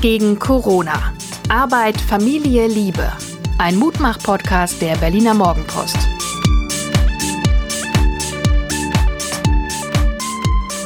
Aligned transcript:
Gegen 0.00 0.38
Corona. 0.38 1.12
Arbeit, 1.48 2.00
Familie, 2.00 2.66
Liebe. 2.66 3.12
Ein 3.58 3.76
Mutmach-Podcast 3.76 4.80
der 4.80 4.96
Berliner 4.96 5.34
Morgenpost. 5.34 5.96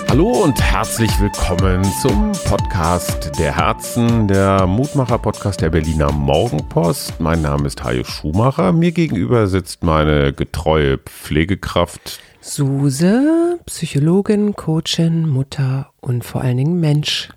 Hallo 0.08 0.30
und 0.42 0.60
herzlich 0.60 1.10
willkommen 1.20 1.84
zum 2.02 2.32
Podcast 2.46 3.38
der 3.38 3.56
Herzen, 3.56 4.28
der 4.28 4.66
Mutmacher-Podcast 4.66 5.60
der 5.62 5.70
Berliner 5.70 6.12
Morgenpost. 6.12 7.18
Mein 7.18 7.40
Name 7.42 7.66
ist 7.66 7.82
Hajo 7.82 8.04
Schumacher. 8.04 8.72
Mir 8.72 8.92
gegenüber 8.92 9.46
sitzt 9.46 9.82
meine 9.82 10.32
getreue 10.32 10.98
Pflegekraft 10.98 12.20
Suse, 12.42 13.60
Psychologin, 13.66 14.54
Coachin, 14.54 15.28
Mutter 15.28 15.90
und 16.00 16.24
vor 16.24 16.40
allen 16.40 16.56
Dingen 16.56 16.80
Mensch. 16.80 17.28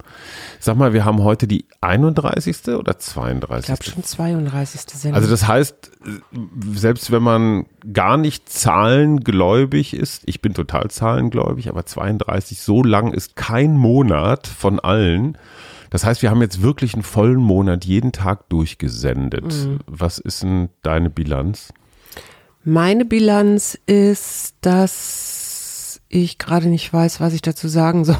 Sag 0.59 0.77
mal, 0.77 0.93
wir 0.93 1.05
haben 1.05 1.23
heute 1.23 1.47
die 1.47 1.65
31. 1.81 2.69
oder 2.69 2.97
32. 2.97 3.59
Ich 3.59 3.65
glaube 3.65 3.83
schon 3.83 4.03
32. 4.03 4.81
Sendung. 4.81 5.15
Also 5.15 5.29
das 5.29 5.47
heißt, 5.47 5.91
selbst 6.73 7.11
wenn 7.11 7.21
man 7.21 7.67
gar 7.93 8.17
nicht 8.17 8.49
zahlengläubig 8.49 9.93
ist, 9.93 10.23
ich 10.25 10.41
bin 10.41 10.55
total 10.55 10.89
zahlengläubig, 10.89 11.69
aber 11.69 11.85
32, 11.85 12.59
so 12.59 12.81
lang 12.81 13.13
ist 13.13 13.35
kein 13.35 13.77
Monat 13.77 14.47
von 14.47 14.79
allen. 14.79 15.37
Das 15.91 16.03
heißt, 16.03 16.23
wir 16.23 16.31
haben 16.31 16.41
jetzt 16.41 16.63
wirklich 16.63 16.95
einen 16.95 17.03
vollen 17.03 17.39
Monat 17.39 17.85
jeden 17.85 18.11
Tag 18.11 18.49
durchgesendet. 18.49 19.45
Mhm. 19.45 19.79
Was 19.85 20.17
ist 20.17 20.41
denn 20.41 20.69
deine 20.81 21.11
Bilanz? 21.11 21.73
Meine 22.67 23.05
Bilanz 23.05 23.77
ist, 23.85 24.55
dass 24.61 26.01
ich 26.09 26.39
gerade 26.39 26.67
nicht 26.67 26.91
weiß, 26.91 27.21
was 27.21 27.33
ich 27.33 27.43
dazu 27.43 27.67
sagen 27.67 28.05
soll. 28.05 28.17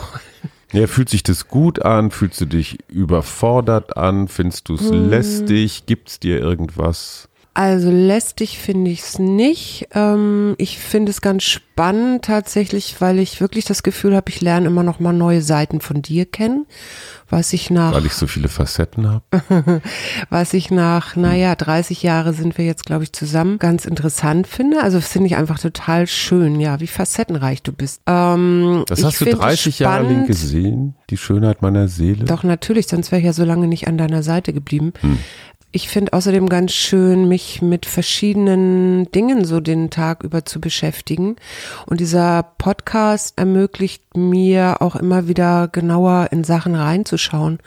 Ja, 0.72 0.86
fühlt 0.86 1.10
sich 1.10 1.24
das 1.24 1.48
gut 1.48 1.84
an? 1.84 2.12
Fühlst 2.12 2.42
du 2.42 2.46
dich 2.46 2.78
überfordert 2.88 3.98
an? 3.98 4.28
Findest 4.28 4.70
du 4.70 4.76
es 4.76 4.90
hm. 4.90 5.10
lästig? 5.10 5.88
Gibt 5.88 6.10
es 6.10 6.20
dir 6.20 6.40
irgendwas? 6.40 7.28
Also 7.56 7.90
lästig 7.90 8.60
finde 8.60 8.92
ich 8.92 9.00
es 9.00 9.18
nicht. 9.18 9.88
Ähm, 9.94 10.56
ich 10.58 10.78
finde 10.78 11.10
es 11.10 11.22
ganz 11.22 11.44
spannend 11.44 12.26
tatsächlich, 12.26 12.98
weil 13.00 13.18
ich 13.18 13.40
wirklich 13.40 13.64
das 13.64 13.82
Gefühl 13.82 14.14
habe, 14.14 14.30
ich 14.30 14.42
lerne 14.42 14.68
immer 14.68 14.84
noch 14.84 15.00
mal 15.00 15.14
neue 15.14 15.42
Seiten 15.42 15.80
von 15.80 16.02
dir 16.02 16.26
kennen. 16.26 16.66
Was 17.30 17.54
ich 17.54 17.72
nach. 17.72 17.94
Weil 17.94 18.06
ich 18.06 18.14
so 18.14 18.28
viele 18.28 18.50
Facetten 18.50 19.10
habe. 19.10 19.82
was 20.30 20.54
ich 20.54 20.70
nach, 20.70 21.16
naja, 21.16 21.56
30 21.56 22.04
Jahre 22.04 22.34
sind 22.34 22.58
wir 22.58 22.66
jetzt, 22.66 22.86
glaube 22.86 23.04
ich, 23.04 23.14
zusammen, 23.14 23.58
ganz 23.58 23.86
interessant 23.86 24.48
finde. 24.48 24.84
Also 24.84 25.02
finde 25.02 25.28
ich 25.28 25.36
einfach 25.36 25.58
total 25.58 26.06
schön, 26.08 26.60
ja, 26.60 26.80
wie 26.82 26.88
facettenreich 26.88 27.64
du 27.64 27.72
bist. 27.72 28.02
Ähm, 28.06 28.84
das 28.88 29.04
hast 29.04 29.22
du 29.22 29.26
30 29.26 29.80
Jahre 29.80 30.04
lang 30.04 30.28
gesehen, 30.28 30.96
die 31.10 31.18
Schönheit 31.18 31.64
meiner 31.64 31.88
Seele. 31.88 32.26
Doch, 32.26 32.44
natürlich, 32.44 32.88
sonst 32.88 33.12
wäre 33.12 33.22
ich 33.22 33.26
ja 33.26 33.34
so 33.34 33.44
lange 33.44 33.68
nicht 33.68 33.88
an 33.88 33.98
deiner 33.98 34.22
Seite 34.22 34.54
geblieben. 34.54 34.94
Hm. 35.00 35.18
Ich 35.76 35.90
finde 35.90 36.14
außerdem 36.14 36.48
ganz 36.48 36.72
schön, 36.72 37.28
mich 37.28 37.62
mit 37.62 37.86
verschiedenen 37.86 39.12
Dingen 39.12 39.44
so 39.44 39.60
den 39.60 39.90
Tag 39.90 40.24
über 40.24 40.46
zu 40.46 40.62
beschäftigen. 40.62 41.36
Und 41.86 42.00
dieser 42.00 42.44
Podcast 42.44 43.34
ermöglicht 43.38 44.16
mir 44.16 44.78
auch 44.80 44.96
immer 44.96 45.28
wieder 45.28 45.68
genauer 45.68 46.30
in 46.32 46.46
Sachen 46.46 46.76
reinzuschauen 46.76 47.60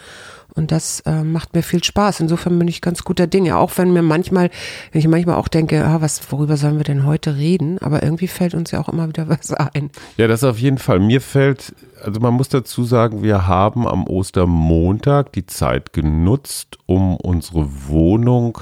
und 0.59 0.73
das 0.73 1.01
äh, 1.07 1.23
macht 1.23 1.55
mir 1.55 1.63
viel 1.63 1.85
Spaß. 1.85 2.19
Insofern 2.19 2.59
bin 2.59 2.67
ich 2.67 2.81
ganz 2.81 3.05
guter 3.05 3.29
Dinge. 3.29 3.57
Auch 3.57 3.71
wenn 3.77 3.93
mir 3.93 4.03
manchmal, 4.03 4.51
wenn 4.91 4.99
ich 4.99 5.07
manchmal 5.07 5.37
auch 5.37 5.47
denke, 5.47 5.85
ah, 5.85 6.01
was, 6.01 6.21
worüber 6.33 6.57
sollen 6.57 6.79
wir 6.79 6.85
denn 6.85 7.07
heute 7.07 7.37
reden? 7.37 7.79
Aber 7.79 8.03
irgendwie 8.03 8.27
fällt 8.27 8.55
uns 8.55 8.73
ja 8.73 8.81
auch 8.81 8.89
immer 8.89 9.07
wieder 9.07 9.29
was 9.29 9.53
ein. 9.53 9.91
Ja, 10.17 10.27
das 10.27 10.43
auf 10.43 10.59
jeden 10.59 10.79
Fall. 10.79 10.99
Mir 10.99 11.21
fällt, 11.21 11.75
also 12.03 12.21
man 12.21 12.35
muss 12.35 12.49
dazu 12.49 12.85
sagen, 12.85 13.23
wir 13.23 13.47
haben 13.47 13.87
am 13.87 14.07
Ostermontag 14.07 15.33
die 15.33 15.47
Zeit 15.47 15.93
genutzt, 15.93 16.79
um 16.87 17.17
unsere 17.17 17.69
Wohnung, 17.89 18.59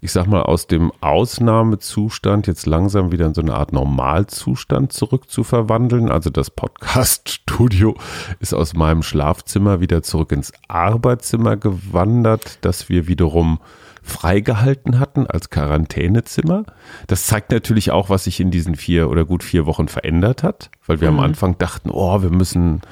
ich 0.00 0.12
sag 0.12 0.26
mal, 0.26 0.42
aus 0.42 0.66
dem 0.66 0.92
Ausnahmezustand 1.00 2.46
jetzt 2.46 2.66
langsam 2.66 3.12
wieder 3.12 3.26
in 3.26 3.34
so 3.34 3.42
eine 3.42 3.54
Art 3.54 3.72
Normalzustand 3.72 4.92
zurückzuverwandeln. 4.92 6.10
Also 6.10 6.30
das 6.30 6.50
Podcast-Studio 6.50 7.96
ist 8.40 8.54
aus 8.54 8.74
meinem 8.74 9.02
Schlafzimmer 9.02 9.80
wieder 9.80 10.02
zurück 10.02 10.32
ins 10.32 10.52
Arbeitszimmer 10.68 11.34
Zimmer 11.34 11.56
gewandert, 11.56 12.58
das 12.60 12.88
wir 12.88 13.08
wiederum 13.08 13.58
freigehalten 14.04 15.00
hatten 15.00 15.26
als 15.26 15.50
Quarantänezimmer. 15.50 16.64
Das 17.06 17.26
zeigt 17.26 17.50
natürlich 17.50 17.90
auch, 17.90 18.10
was 18.10 18.24
sich 18.24 18.38
in 18.38 18.50
diesen 18.50 18.76
vier 18.76 19.08
oder 19.08 19.24
gut 19.24 19.42
vier 19.42 19.66
Wochen 19.66 19.88
verändert 19.88 20.42
hat, 20.42 20.70
weil 20.86 21.00
wir 21.00 21.10
mhm. 21.10 21.18
am 21.18 21.24
Anfang 21.24 21.58
dachten, 21.58 21.90
oh, 21.90 22.22
wir 22.22 22.30
müssen, 22.30 22.82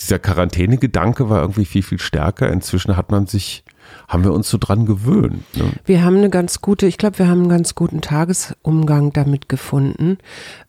dieser 0.00 0.18
Quarantänegedanke 0.18 1.28
war 1.28 1.42
irgendwie 1.42 1.66
viel, 1.66 1.82
viel 1.82 2.00
stärker. 2.00 2.50
Inzwischen 2.50 2.96
hat 2.96 3.10
man 3.10 3.26
sich 3.26 3.64
haben 4.08 4.24
wir 4.24 4.32
uns 4.32 4.48
so 4.50 4.58
dran 4.58 4.86
gewöhnt. 4.86 5.44
Ne? 5.56 5.72
Wir 5.84 6.04
haben 6.04 6.16
eine 6.16 6.30
ganz 6.30 6.60
gute, 6.60 6.86
ich 6.86 6.98
glaube, 6.98 7.18
wir 7.20 7.28
haben 7.28 7.42
einen 7.42 7.48
ganz 7.48 7.74
guten 7.74 8.00
Tagesumgang 8.00 9.12
damit 9.12 9.48
gefunden. 9.48 10.18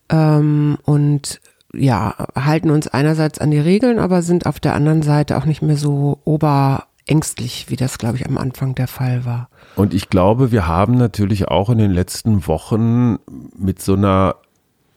Ähm, 0.08 0.78
und 0.84 1.40
ja, 1.74 2.14
halten 2.34 2.70
uns 2.70 2.88
einerseits 2.88 3.38
an 3.38 3.50
die 3.50 3.58
Regeln, 3.58 3.98
aber 3.98 4.22
sind 4.22 4.46
auf 4.46 4.60
der 4.60 4.74
anderen 4.74 5.02
Seite 5.02 5.36
auch 5.36 5.44
nicht 5.44 5.62
mehr 5.62 5.76
so 5.76 6.18
ober 6.24 6.87
ängstlich, 7.08 7.66
wie 7.68 7.76
das, 7.76 7.98
glaube 7.98 8.16
ich, 8.16 8.26
am 8.26 8.38
Anfang 8.38 8.74
der 8.74 8.88
Fall 8.88 9.24
war. 9.24 9.48
Und 9.76 9.94
ich 9.94 10.10
glaube, 10.10 10.52
wir 10.52 10.66
haben 10.66 10.96
natürlich 10.96 11.48
auch 11.48 11.70
in 11.70 11.78
den 11.78 11.90
letzten 11.90 12.46
Wochen 12.46 13.18
mit 13.56 13.80
so 13.80 13.94
einer 13.94 14.36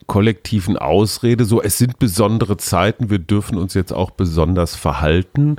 kollektiven 0.07 0.77
Ausrede, 0.77 1.45
so 1.45 1.61
es 1.61 1.77
sind 1.77 1.97
besondere 1.97 2.57
Zeiten, 2.57 3.09
wir 3.09 3.19
dürfen 3.19 3.57
uns 3.57 3.73
jetzt 3.73 3.93
auch 3.93 4.11
besonders 4.11 4.75
verhalten. 4.75 5.55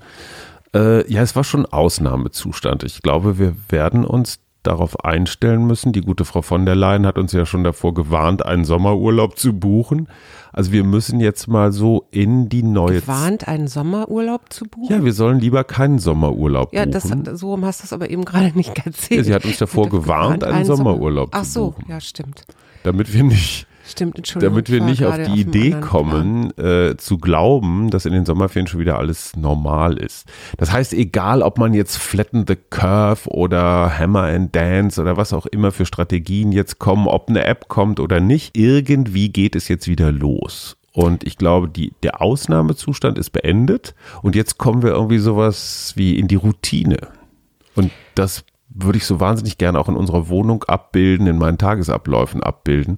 Äh, 0.75 1.11
ja, 1.11 1.23
es 1.23 1.35
war 1.35 1.45
schon 1.45 1.65
Ausnahmezustand. 1.65 2.83
Ich 2.83 3.01
glaube, 3.01 3.39
wir 3.39 3.55
werden 3.71 4.05
uns 4.05 4.41
darauf 4.63 5.05
einstellen 5.05 5.67
müssen. 5.67 5.93
Die 5.93 6.01
gute 6.01 6.25
Frau 6.25 6.43
von 6.43 6.67
der 6.67 6.75
Leyen 6.75 7.07
hat 7.07 7.19
uns 7.19 7.33
ja 7.33 7.47
schon 7.47 7.65
davor 7.65 7.95
gewarnt, 7.95 8.45
einen 8.45 8.65
Sommerurlaub 8.65 9.39
zu 9.39 9.53
buchen. 9.53 10.09
Also 10.53 10.73
wir 10.73 10.85
müssen 10.85 11.21
jetzt 11.21 11.49
mal 11.49 11.73
so 11.73 12.07
in 12.11 12.49
die 12.49 12.63
neue 12.63 13.01
Gewarnt, 13.01 13.49
einen 13.49 13.69
Sommerurlaub 13.69 14.53
zu 14.53 14.67
buchen? 14.67 14.93
Ja, 14.93 15.05
wir 15.05 15.13
sollen 15.13 15.41
lieber 15.41 15.65
keinen 15.65 15.99
Sommerurlaub 15.99 16.73
ja, 16.73 16.85
buchen. 16.85 17.25
Ja, 17.25 17.37
so 17.37 17.51
rum 17.51 17.65
hast 17.65 17.81
du 17.81 17.85
es 17.85 17.93
aber 17.93 18.11
eben 18.11 18.25
gerade 18.25 18.57
nicht 18.57 18.77
erzählt. 18.85 19.19
Ja, 19.19 19.25
sie 19.25 19.35
hat 19.35 19.45
uns 19.45 19.59
davor 19.59 19.89
gewarnt, 19.89 20.45
einen, 20.45 20.55
einen 20.55 20.65
Sommerurlaub 20.65 21.33
Sommer 21.33 21.45
zu 21.45 21.61
buchen. 21.61 21.77
Ach 21.81 21.87
so, 21.87 21.93
ja, 21.93 22.01
stimmt. 22.01 22.45
Damit 22.83 23.13
wir 23.13 23.23
nicht 23.23 23.67
Stimmt, 23.85 24.17
Entschuldigung. 24.17 24.55
Damit 24.55 24.71
wir 24.71 24.81
nicht 24.81 25.05
auf 25.05 25.17
die 25.17 25.41
Idee 25.41 25.73
kommen, 25.81 26.57
äh, 26.57 26.97
zu 26.97 27.19
glauben, 27.19 27.91
dass 27.91 28.07
in 28.07 28.13
den 28.13 28.25
Sommerferien 28.25 28.67
schon 28.67 28.81
wieder 28.81 28.99
alles 28.99 29.37
normal 29.37 29.99
ist. 29.99 30.27
Das 30.57 30.73
heißt, 30.73 30.93
egal 30.93 31.43
ob 31.43 31.59
man 31.59 31.75
jetzt 31.75 31.97
Flatten 31.97 32.45
the 32.47 32.57
Curve 32.71 33.29
oder 33.29 33.99
Hammer 33.99 34.25
and 34.25 34.55
Dance 34.55 35.01
oder 35.01 35.17
was 35.17 35.33
auch 35.33 35.47
immer 35.47 35.73
für 35.73 35.87
Strategien 35.87 36.53
jetzt 36.53 36.79
kommen, 36.79 37.09
ob 37.09 37.29
eine 37.29 37.45
App 37.45 37.69
kommt 37.69 37.99
oder 37.99 38.21
nicht, 38.21 38.57
irgendwie 38.57 39.31
geht 39.31 39.57
es 39.57 39.69
jetzt 39.69 39.89
wieder 39.89 40.13
los. 40.13 40.77
Und 40.93 41.25
ich 41.25 41.39
glaube, 41.39 41.69
die, 41.69 41.93
der 42.03 42.21
Ausnahmezustand 42.21 43.19
ist 43.19 43.31
beendet 43.31 43.95
und 44.21 44.37
jetzt 44.37 44.59
kommen 44.59 44.83
wir 44.83 44.91
irgendwie 44.91 45.19
sowas 45.19 45.95
wie 45.97 46.19
in 46.19 46.29
die 46.29 46.37
Routine. 46.37 46.99
Und 47.75 47.91
das 48.15 48.45
würde 48.75 48.99
ich 48.99 49.07
so 49.07 49.21
wahnsinnig 49.21 49.59
gerne 49.59 49.79
auch 49.79 49.89
in 49.89 49.97
unserer 49.97 50.29
Wohnung 50.29 50.65
abbilden, 50.65 51.27
in 51.27 51.39
meinen 51.39 51.59
Tagesabläufen 51.59 52.43
abbilden. 52.43 52.97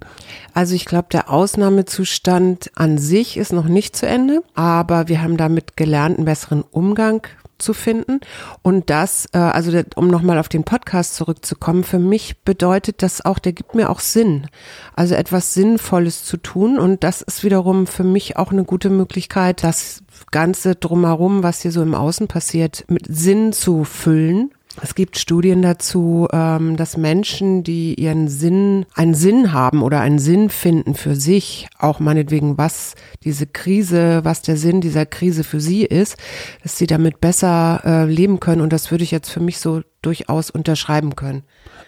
Also 0.53 0.75
ich 0.75 0.85
glaube, 0.85 1.07
der 1.11 1.29
Ausnahmezustand 1.29 2.71
an 2.75 2.97
sich 2.97 3.37
ist 3.37 3.53
noch 3.53 3.67
nicht 3.67 3.95
zu 3.95 4.07
Ende, 4.07 4.41
aber 4.53 5.07
wir 5.07 5.21
haben 5.21 5.37
damit 5.37 5.77
gelernt, 5.77 6.17
einen 6.17 6.25
besseren 6.25 6.61
Umgang 6.61 7.27
zu 7.57 7.73
finden. 7.73 8.19
Und 8.61 8.89
das, 8.89 9.27
äh, 9.33 9.37
also 9.37 9.71
um 9.95 10.07
nochmal 10.07 10.39
auf 10.39 10.49
den 10.49 10.63
Podcast 10.63 11.15
zurückzukommen, 11.15 11.83
für 11.83 11.99
mich 11.99 12.41
bedeutet 12.43 13.01
das 13.01 13.23
auch, 13.23 13.39
der 13.39 13.53
gibt 13.53 13.75
mir 13.75 13.89
auch 13.89 13.99
Sinn. 13.99 14.47
Also 14.95 15.15
etwas 15.15 15.53
Sinnvolles 15.53 16.25
zu 16.25 16.37
tun. 16.37 16.77
Und 16.77 17.03
das 17.03 17.21
ist 17.21 17.43
wiederum 17.43 17.87
für 17.87 18.03
mich 18.03 18.37
auch 18.37 18.51
eine 18.51 18.65
gute 18.65 18.89
Möglichkeit, 18.89 19.63
das 19.63 20.03
Ganze 20.31 20.75
drumherum, 20.75 21.43
was 21.43 21.61
hier 21.61 21.71
so 21.71 21.81
im 21.81 21.95
Außen 21.95 22.27
passiert, 22.27 22.85
mit 22.87 23.05
Sinn 23.07 23.53
zu 23.53 23.83
füllen 23.83 24.51
es 24.81 24.95
gibt 24.95 25.17
Studien 25.17 25.61
dazu, 25.61 26.27
ähm, 26.31 26.75
dass 26.75 26.97
Menschen, 26.97 27.63
die 27.63 27.93
ihren 27.95 28.27
Sinn, 28.27 28.85
einen 28.93 29.13
Sinn 29.13 29.53
haben 29.53 29.81
oder 29.81 30.01
einen 30.01 30.19
Sinn 30.19 30.49
finden 30.49 30.95
für 30.95 31.15
sich, 31.15 31.67
auch 31.79 31.99
meinetwegen, 31.99 32.57
was 32.57 32.95
diese 33.23 33.47
Krise, 33.47 34.23
was 34.23 34.41
der 34.41 34.57
Sinn 34.57 34.81
dieser 34.81 35.05
Krise 35.05 35.43
für 35.43 35.61
sie 35.61 35.83
ist, 35.83 36.17
dass 36.63 36.77
sie 36.77 36.87
damit 36.87 37.21
besser 37.21 37.81
äh, 37.85 38.05
leben 38.05 38.39
können. 38.39 38.61
Und 38.61 38.73
das 38.73 38.91
würde 38.91 39.03
ich 39.03 39.11
jetzt 39.11 39.29
für 39.29 39.39
mich 39.39 39.59
so 39.59 39.81
durchaus 40.01 40.49
unterschreiben 40.49 41.15
können. 41.15 41.43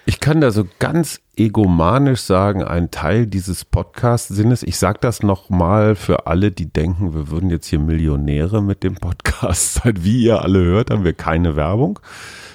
Ich 0.10 0.22
kann 0.22 0.40
da 0.40 0.52
so 0.52 0.66
ganz 0.80 1.20
egomanisch 1.36 2.22
sagen, 2.22 2.64
ein 2.64 2.92
Teil 2.92 3.28
dieses 3.28 3.66
Podcast-Sinnes, 3.66 4.64
ich 4.64 4.78
sage 4.78 5.00
das 5.02 5.22
nochmal 5.22 5.96
für 5.96 6.28
alle, 6.28 6.50
die 6.50 6.72
denken, 6.72 7.14
wir 7.14 7.30
würden 7.30 7.50
jetzt 7.50 7.68
hier 7.68 7.80
Millionäre 7.80 8.64
mit 8.64 8.84
dem 8.84 8.96
Podcast 8.96 9.74
sein. 9.74 9.96
Wie 10.06 10.24
ihr 10.24 10.42
alle 10.42 10.64
hört, 10.64 10.92
haben 10.92 11.04
wir 11.04 11.12
keine 11.12 11.58
Werbung. 11.58 12.00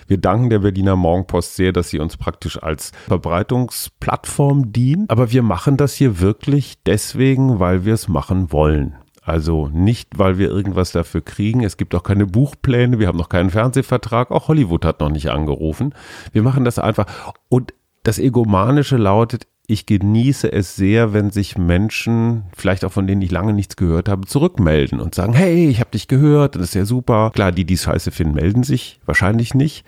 Wir 0.06 0.16
danken 0.16 0.48
der 0.48 0.60
Berliner 0.60 0.96
Morgenpost 0.96 1.54
sehr, 1.54 1.74
dass 1.74 1.90
sie 1.90 1.98
uns 1.98 2.16
praktisch 2.16 2.62
als 2.62 2.92
Verbreitungsplattform 3.06 4.72
dient. 4.72 5.10
Aber 5.10 5.30
wir 5.30 5.42
machen 5.42 5.76
das 5.76 5.92
hier 5.92 6.20
wirklich 6.20 6.78
deswegen, 6.86 7.60
weil 7.60 7.84
wir 7.84 7.92
es 7.92 8.08
machen 8.08 8.50
wollen. 8.50 8.96
Also 9.24 9.68
nicht, 9.68 10.18
weil 10.18 10.36
wir 10.36 10.48
irgendwas 10.48 10.90
dafür 10.90 11.20
kriegen. 11.20 11.62
Es 11.62 11.76
gibt 11.76 11.94
auch 11.94 12.02
keine 12.02 12.26
Buchpläne. 12.26 12.98
Wir 12.98 13.06
haben 13.06 13.18
noch 13.18 13.28
keinen 13.28 13.50
Fernsehvertrag. 13.50 14.32
Auch 14.32 14.48
Hollywood 14.48 14.84
hat 14.84 15.00
noch 15.00 15.10
nicht 15.10 15.30
angerufen. 15.30 15.94
Wir 16.32 16.42
machen 16.42 16.64
das 16.64 16.80
einfach. 16.80 17.06
Und 17.48 17.72
das 18.02 18.18
Egomanische 18.18 18.96
lautet, 18.96 19.46
ich 19.68 19.86
genieße 19.86 20.52
es 20.52 20.74
sehr, 20.74 21.12
wenn 21.12 21.30
sich 21.30 21.56
Menschen, 21.56 22.42
vielleicht 22.54 22.84
auch 22.84 22.90
von 22.92 23.06
denen 23.06 23.22
ich 23.22 23.30
lange 23.30 23.52
nichts 23.52 23.76
gehört 23.76 24.08
habe, 24.08 24.26
zurückmelden 24.26 25.00
und 25.00 25.14
sagen, 25.14 25.34
hey, 25.34 25.68
ich 25.68 25.78
habe 25.78 25.90
dich 25.92 26.08
gehört, 26.08 26.56
das 26.56 26.62
ist 26.62 26.74
ja 26.74 26.84
super. 26.84 27.30
Klar, 27.32 27.52
die, 27.52 27.64
die 27.64 27.78
scheiße 27.78 28.10
finden, 28.10 28.34
melden 28.34 28.64
sich 28.64 28.98
wahrscheinlich 29.06 29.54
nicht. 29.54 29.84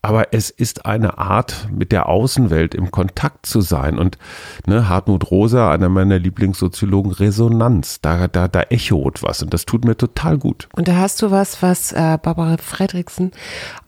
Aber 0.00 0.32
es 0.32 0.50
ist 0.50 0.86
eine 0.86 1.18
Art, 1.18 1.68
mit 1.72 1.90
der 1.90 2.08
Außenwelt 2.08 2.74
im 2.76 2.92
Kontakt 2.92 3.46
zu 3.46 3.60
sein. 3.60 3.98
Und 3.98 4.16
ne, 4.64 4.88
Hartmut 4.88 5.28
Rosa, 5.30 5.72
einer 5.72 5.88
meiner 5.88 6.20
Lieblingssoziologen, 6.20 7.10
Resonanz, 7.10 8.00
da, 8.00 8.28
da, 8.28 8.46
da 8.46 8.62
echot 8.70 9.24
was. 9.24 9.42
Und 9.42 9.52
das 9.52 9.66
tut 9.66 9.84
mir 9.84 9.96
total 9.96 10.38
gut. 10.38 10.68
Und 10.76 10.86
da 10.86 10.96
hast 10.96 11.20
du 11.20 11.32
was, 11.32 11.62
was 11.62 11.90
äh, 11.90 12.16
Barbara 12.22 12.58
Fredriksen 12.58 13.32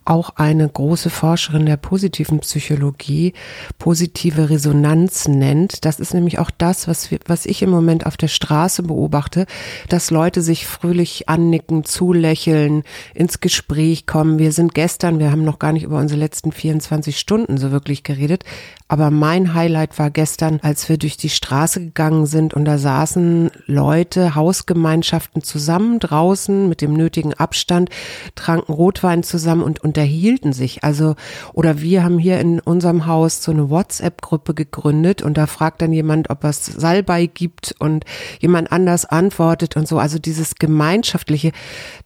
auch 0.09 0.31
eine 0.35 0.67
große 0.67 1.09
Forscherin 1.09 1.67
der 1.67 1.77
positiven 1.77 2.39
Psychologie 2.39 3.33
positive 3.77 4.49
Resonanz 4.49 5.27
nennt. 5.29 5.85
Das 5.85 5.99
ist 5.99 6.13
nämlich 6.13 6.39
auch 6.39 6.51
das, 6.51 6.87
was, 6.87 7.11
wir, 7.11 7.19
was 7.25 7.45
ich 7.45 7.61
im 7.61 7.69
Moment 7.69 8.05
auf 8.05 8.17
der 8.17 8.27
Straße 8.27 8.83
beobachte, 8.83 9.45
dass 9.87 10.11
Leute 10.11 10.41
sich 10.41 10.65
fröhlich 10.65 11.29
annicken, 11.29 11.83
zulächeln, 11.83 12.83
ins 13.13 13.39
Gespräch 13.39 14.05
kommen. 14.05 14.39
Wir 14.39 14.51
sind 14.51 14.73
gestern, 14.73 15.19
wir 15.19 15.31
haben 15.31 15.43
noch 15.43 15.59
gar 15.59 15.73
nicht 15.73 15.83
über 15.83 15.97
unsere 15.97 16.19
letzten 16.19 16.51
24 16.51 17.19
Stunden 17.19 17.57
so 17.57 17.71
wirklich 17.71 18.03
geredet, 18.03 18.43
aber 18.87 19.11
mein 19.11 19.53
Highlight 19.53 19.99
war 19.99 20.09
gestern, 20.09 20.59
als 20.63 20.89
wir 20.89 20.97
durch 20.97 21.15
die 21.15 21.29
Straße 21.29 21.79
gegangen 21.79 22.25
sind 22.25 22.55
und 22.55 22.65
da 22.65 22.79
saßen 22.79 23.51
Leute, 23.67 24.33
Hausgemeinschaften 24.33 25.43
zusammen 25.43 25.99
draußen 25.99 26.67
mit 26.67 26.81
dem 26.81 26.93
nötigen 26.93 27.35
Abstand, 27.35 27.91
tranken 28.33 28.73
Rotwein 28.73 29.21
zusammen 29.21 29.61
und 29.61 29.83
unterhielten 29.83 30.53
sich. 30.53 30.83
Also, 30.83 31.15
oder 31.53 31.81
wir 31.81 32.03
haben 32.03 32.17
hier 32.17 32.39
in 32.39 32.59
unserem 32.59 33.05
Haus 33.05 33.43
so 33.43 33.51
eine 33.51 33.69
WhatsApp-Gruppe 33.69 34.55
gegründet 34.55 35.18
und 35.21 35.37
da 35.37 35.45
fragt 35.45 35.81
dann 35.81 35.93
jemand, 35.93 36.29
ob 36.29 36.43
es 36.43 36.65
Salbei 36.65 37.27
gibt 37.27 37.75
und 37.79 38.05
jemand 38.39 38.71
anders 38.71 39.05
antwortet 39.05 39.75
und 39.75 39.87
so. 39.87 39.99
Also 39.99 40.17
dieses 40.17 40.55
Gemeinschaftliche, 40.55 41.51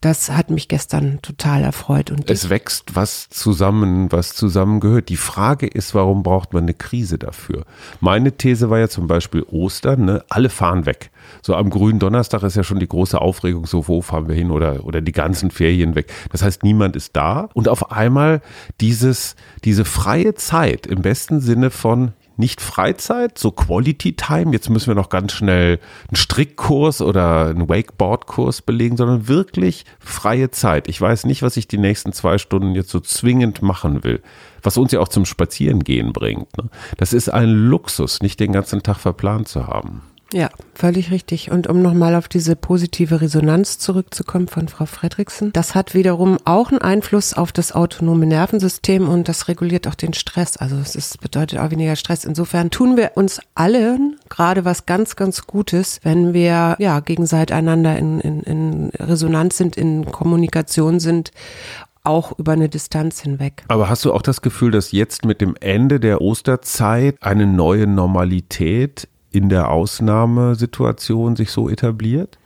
das 0.02 0.32
hat 0.32 0.50
mich 0.50 0.68
gestern 0.68 1.20
total 1.22 1.64
erfreut. 1.64 2.12
Und 2.12 2.30
es 2.30 2.50
wächst 2.50 2.96
was 2.96 3.30
zusammen, 3.30 4.12
was 4.12 4.34
zusammengehört. 4.34 5.10
Die 5.10 5.18
Frage 5.18 5.68
ist, 5.68 5.96
warum 5.96 6.24
braucht 6.24 6.54
man 6.54 6.64
eine 6.64 6.74
eine 6.74 6.78
Krise 6.78 7.18
dafür. 7.18 7.64
Meine 8.00 8.36
These 8.36 8.70
war 8.70 8.80
ja 8.80 8.88
zum 8.90 9.08
Beispiel 9.08 9.44
Ostern, 9.44 10.06
ne? 10.06 10.24
alle 10.30 10.50
fahren 10.50 10.86
weg. 10.86 11.12
So 11.42 11.56
am 11.56 11.70
grünen 11.70 12.00
Donnerstag 12.00 12.44
ist 12.44 12.56
ja 12.56 12.64
schon 12.64 12.80
die 12.80 12.88
große 12.88 13.20
Aufregung, 13.20 13.66
so 13.66 13.88
wo 13.88 14.02
fahren 14.02 14.28
wir 14.28 14.36
hin 14.36 14.52
oder, 14.52 14.86
oder 14.86 15.02
die 15.02 15.12
ganzen 15.12 15.52
Ferien 15.52 15.96
weg. 15.96 16.12
Das 16.32 16.42
heißt, 16.42 16.64
niemand 16.64 16.96
ist 16.96 17.16
da 17.16 17.50
und 17.54 17.70
auf 17.70 17.92
einmal 17.92 18.42
dieses, 18.82 19.36
diese 19.64 19.86
freie 19.86 20.34
Zeit 20.34 20.88
im 20.88 21.02
besten 21.02 21.40
Sinne 21.40 21.70
von 21.70 22.14
nicht 22.38 22.62
Freizeit, 22.62 23.38
so 23.38 23.52
Quality 23.52 24.16
Time. 24.16 24.52
Jetzt 24.54 24.70
müssen 24.70 24.88
wir 24.88 24.96
noch 24.96 25.10
ganz 25.10 25.34
schnell 25.34 25.80
einen 26.08 26.16
Strickkurs 26.16 27.02
oder 27.02 27.48
einen 27.48 27.70
Wakeboard-Kurs 27.70 28.62
belegen, 28.62 28.98
sondern 28.98 29.28
wirklich 29.28 29.86
freie 30.00 30.52
Zeit. 30.52 30.88
Ich 30.88 31.00
weiß 31.00 31.26
nicht, 31.26 31.44
was 31.44 31.58
ich 31.58 31.68
die 31.68 31.78
nächsten 31.78 32.14
zwei 32.14 32.38
Stunden 32.38 32.76
jetzt 32.76 32.90
so 32.90 33.00
zwingend 33.00 33.62
machen 33.62 34.04
will 34.04 34.22
was 34.64 34.78
uns 34.78 34.94
ja 34.94 35.02
auch 35.02 35.10
zum 35.10 35.26
Spazierengehen 35.26 36.14
bringt. 36.14 36.58
Ne? 36.58 36.70
Das 36.98 37.14
ist 37.14 37.30
ein 37.30 37.50
Luxus, 37.50 38.22
nicht 38.22 38.40
den 38.40 38.54
ganzen 38.54 38.82
Tag 38.82 38.98
verplant 38.98 39.48
zu 39.48 39.68
haben. 39.68 40.02
Ja, 40.34 40.50
völlig 40.74 41.12
richtig. 41.12 41.52
Und 41.52 41.68
um 41.68 41.84
nochmal 41.84 42.16
auf 42.16 42.28
diese 42.28 42.56
positive 42.56 43.22
Resonanz 43.22 43.78
zurückzukommen 43.78 44.48
von 44.48 44.68
Frau 44.68 44.88
Fredriksen, 44.88 45.54
das 45.54 45.76
hat 45.76 45.94
wiederum 45.94 46.38
auch 46.44 46.72
einen 46.72 46.82
Einfluss 46.82 47.36
auf 47.36 47.52
das 47.52 47.72
autonome 47.72 48.26
Nervensystem 48.26 49.08
und 49.08 49.30
das 49.30 49.48
reguliert 49.48 49.88
auch 49.88 49.94
den 49.94 50.14
Stress. 50.14 50.58
Also 50.58 50.78
es 50.78 50.96
ist, 50.96 51.22
bedeutet 51.22 51.60
auch 51.60 51.70
weniger 51.70 51.96
Stress. 51.96 52.26
Insofern 52.26 52.72
tun 52.72 52.98
wir 52.98 53.12
uns 53.14 53.42
allen 53.54 54.18
gerade 54.28 54.66
was 54.66 54.88
ganz, 54.88 55.16
ganz 55.16 55.46
Gutes, 55.46 56.00
wenn 56.02 56.34
wir 56.34 56.78
ja 56.80 57.00
gegenseitig 57.00 57.56
einander 57.56 57.96
in, 57.98 58.20
in, 58.20 58.42
in 58.42 58.90
Resonanz 59.00 59.58
sind, 59.58 59.78
in 59.78 60.06
Kommunikation 60.06 61.00
sind 61.00 61.32
auch 62.06 62.38
über 62.38 62.52
eine 62.52 62.68
Distanz 62.68 63.22
hinweg. 63.22 63.64
Aber 63.70 63.88
hast 63.88 64.04
du 64.04 64.12
auch 64.12 64.22
das 64.22 64.42
Gefühl, 64.42 64.72
dass 64.72 64.92
jetzt 64.92 65.24
mit 65.24 65.40
dem 65.40 65.56
Ende 65.60 66.02
der 66.02 66.22
Osterzeit 66.22 67.16
eine 67.22 67.48
neue 67.48 67.88
Normalität 67.88 69.08
in 69.34 69.50
der 69.50 69.70
Ausnahmesituation 69.70 71.36
sich 71.36 71.52
so 71.52 71.70
etabliert? 71.70 72.38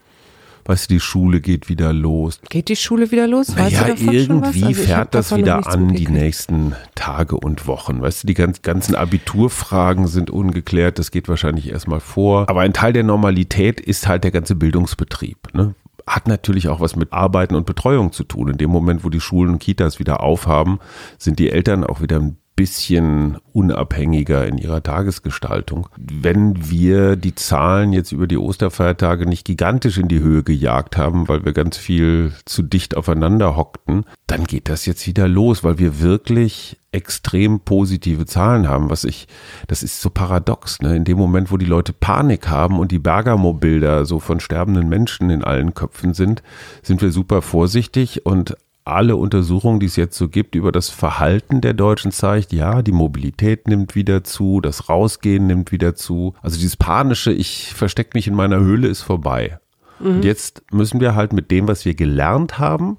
Weißt 0.64 0.90
du, 0.90 0.94
die 0.94 1.00
Schule 1.00 1.40
geht 1.40 1.70
wieder 1.70 1.94
los. 1.94 2.40
Geht 2.50 2.68
die 2.68 2.76
Schule 2.76 3.10
wieder 3.10 3.26
los? 3.26 3.56
Weißt 3.56 3.80
naja, 3.80 3.94
irgendwie 3.98 4.64
also 4.64 4.82
fährt 4.82 5.14
das 5.14 5.34
wieder 5.34 5.66
an 5.66 5.88
die 5.94 6.08
nächsten 6.08 6.74
Tage 6.94 7.36
und 7.36 7.66
Wochen. 7.66 8.02
Weißt 8.02 8.22
du, 8.22 8.26
die 8.26 8.34
ganz, 8.34 8.60
ganzen 8.60 8.94
Abiturfragen 8.94 10.08
sind 10.08 10.30
ungeklärt. 10.30 10.98
Das 10.98 11.10
geht 11.10 11.26
wahrscheinlich 11.26 11.70
erstmal 11.70 12.00
vor. 12.00 12.50
Aber 12.50 12.60
ein 12.60 12.74
Teil 12.74 12.92
der 12.92 13.02
Normalität 13.02 13.80
ist 13.80 14.08
halt 14.08 14.24
der 14.24 14.30
ganze 14.30 14.56
Bildungsbetrieb. 14.56 15.54
Ne? 15.54 15.74
hat 16.06 16.26
natürlich 16.26 16.68
auch 16.68 16.80
was 16.80 16.96
mit 16.96 17.12
Arbeiten 17.12 17.54
und 17.54 17.66
Betreuung 17.66 18.12
zu 18.12 18.24
tun. 18.24 18.48
In 18.48 18.56
dem 18.56 18.70
Moment, 18.70 19.04
wo 19.04 19.10
die 19.10 19.20
Schulen 19.20 19.52
und 19.52 19.58
Kitas 19.58 19.98
wieder 19.98 20.20
aufhaben, 20.20 20.80
sind 21.18 21.38
die 21.38 21.50
Eltern 21.50 21.84
auch 21.84 22.00
wieder 22.00 22.18
ein 22.18 22.38
bisschen 22.58 23.38
unabhängiger 23.52 24.44
in 24.44 24.58
ihrer 24.58 24.82
Tagesgestaltung. 24.82 25.88
Wenn 25.96 26.68
wir 26.68 27.14
die 27.14 27.36
Zahlen 27.36 27.92
jetzt 27.92 28.10
über 28.10 28.26
die 28.26 28.36
Osterfeiertage 28.36 29.26
nicht 29.26 29.46
gigantisch 29.46 29.96
in 29.96 30.08
die 30.08 30.18
Höhe 30.18 30.42
gejagt 30.42 30.96
haben, 30.96 31.28
weil 31.28 31.44
wir 31.44 31.52
ganz 31.52 31.76
viel 31.76 32.32
zu 32.46 32.64
dicht 32.64 32.96
aufeinander 32.96 33.56
hockten, 33.56 34.06
dann 34.26 34.42
geht 34.42 34.68
das 34.68 34.86
jetzt 34.86 35.06
wieder 35.06 35.28
los, 35.28 35.62
weil 35.62 35.78
wir 35.78 36.00
wirklich 36.00 36.78
extrem 36.90 37.60
positive 37.60 38.26
Zahlen 38.26 38.66
haben, 38.66 38.90
was 38.90 39.04
ich, 39.04 39.28
das 39.68 39.84
ist 39.84 40.00
so 40.00 40.10
paradox, 40.10 40.80
ne? 40.80 40.96
In 40.96 41.04
dem 41.04 41.16
Moment, 41.16 41.52
wo 41.52 41.58
die 41.58 41.66
Leute 41.66 41.92
Panik 41.92 42.48
haben 42.48 42.80
und 42.80 42.90
die 42.90 42.98
Bergamo-Bilder 42.98 44.04
so 44.04 44.18
von 44.18 44.40
sterbenden 44.40 44.88
Menschen 44.88 45.30
in 45.30 45.44
allen 45.44 45.74
Köpfen 45.74 46.12
sind, 46.12 46.42
sind 46.82 47.02
wir 47.02 47.12
super 47.12 47.40
vorsichtig 47.40 48.26
und 48.26 48.56
alle 48.88 49.16
Untersuchungen, 49.16 49.80
die 49.80 49.86
es 49.86 49.96
jetzt 49.96 50.16
so 50.16 50.28
gibt 50.28 50.54
über 50.54 50.72
das 50.72 50.88
Verhalten 50.88 51.60
der 51.60 51.74
Deutschen 51.74 52.12
zeigt, 52.12 52.52
ja, 52.52 52.82
die 52.82 52.92
Mobilität 52.92 53.68
nimmt 53.68 53.94
wieder 53.94 54.24
zu, 54.24 54.60
das 54.60 54.88
Rausgehen 54.88 55.46
nimmt 55.46 55.72
wieder 55.72 55.94
zu. 55.94 56.34
Also 56.42 56.56
dieses 56.56 56.76
panische, 56.76 57.32
ich 57.32 57.72
verstecke 57.74 58.10
mich 58.14 58.26
in 58.26 58.34
meiner 58.34 58.58
Höhle, 58.58 58.88
ist 58.88 59.02
vorbei. 59.02 59.58
Mhm. 60.00 60.06
Und 60.06 60.24
jetzt 60.24 60.62
müssen 60.72 61.00
wir 61.00 61.14
halt 61.14 61.32
mit 61.32 61.50
dem, 61.50 61.68
was 61.68 61.84
wir 61.84 61.94
gelernt 61.94 62.58
haben, 62.58 62.98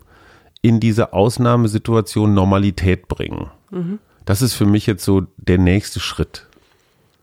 in 0.61 0.79
diese 0.79 1.13
Ausnahmesituation 1.13 2.33
Normalität 2.33 3.07
bringen. 3.07 3.47
Mhm. 3.71 3.99
Das 4.25 4.41
ist 4.41 4.53
für 4.53 4.65
mich 4.65 4.85
jetzt 4.85 5.03
so 5.03 5.23
der 5.37 5.57
nächste 5.57 5.99
Schritt. 5.99 6.47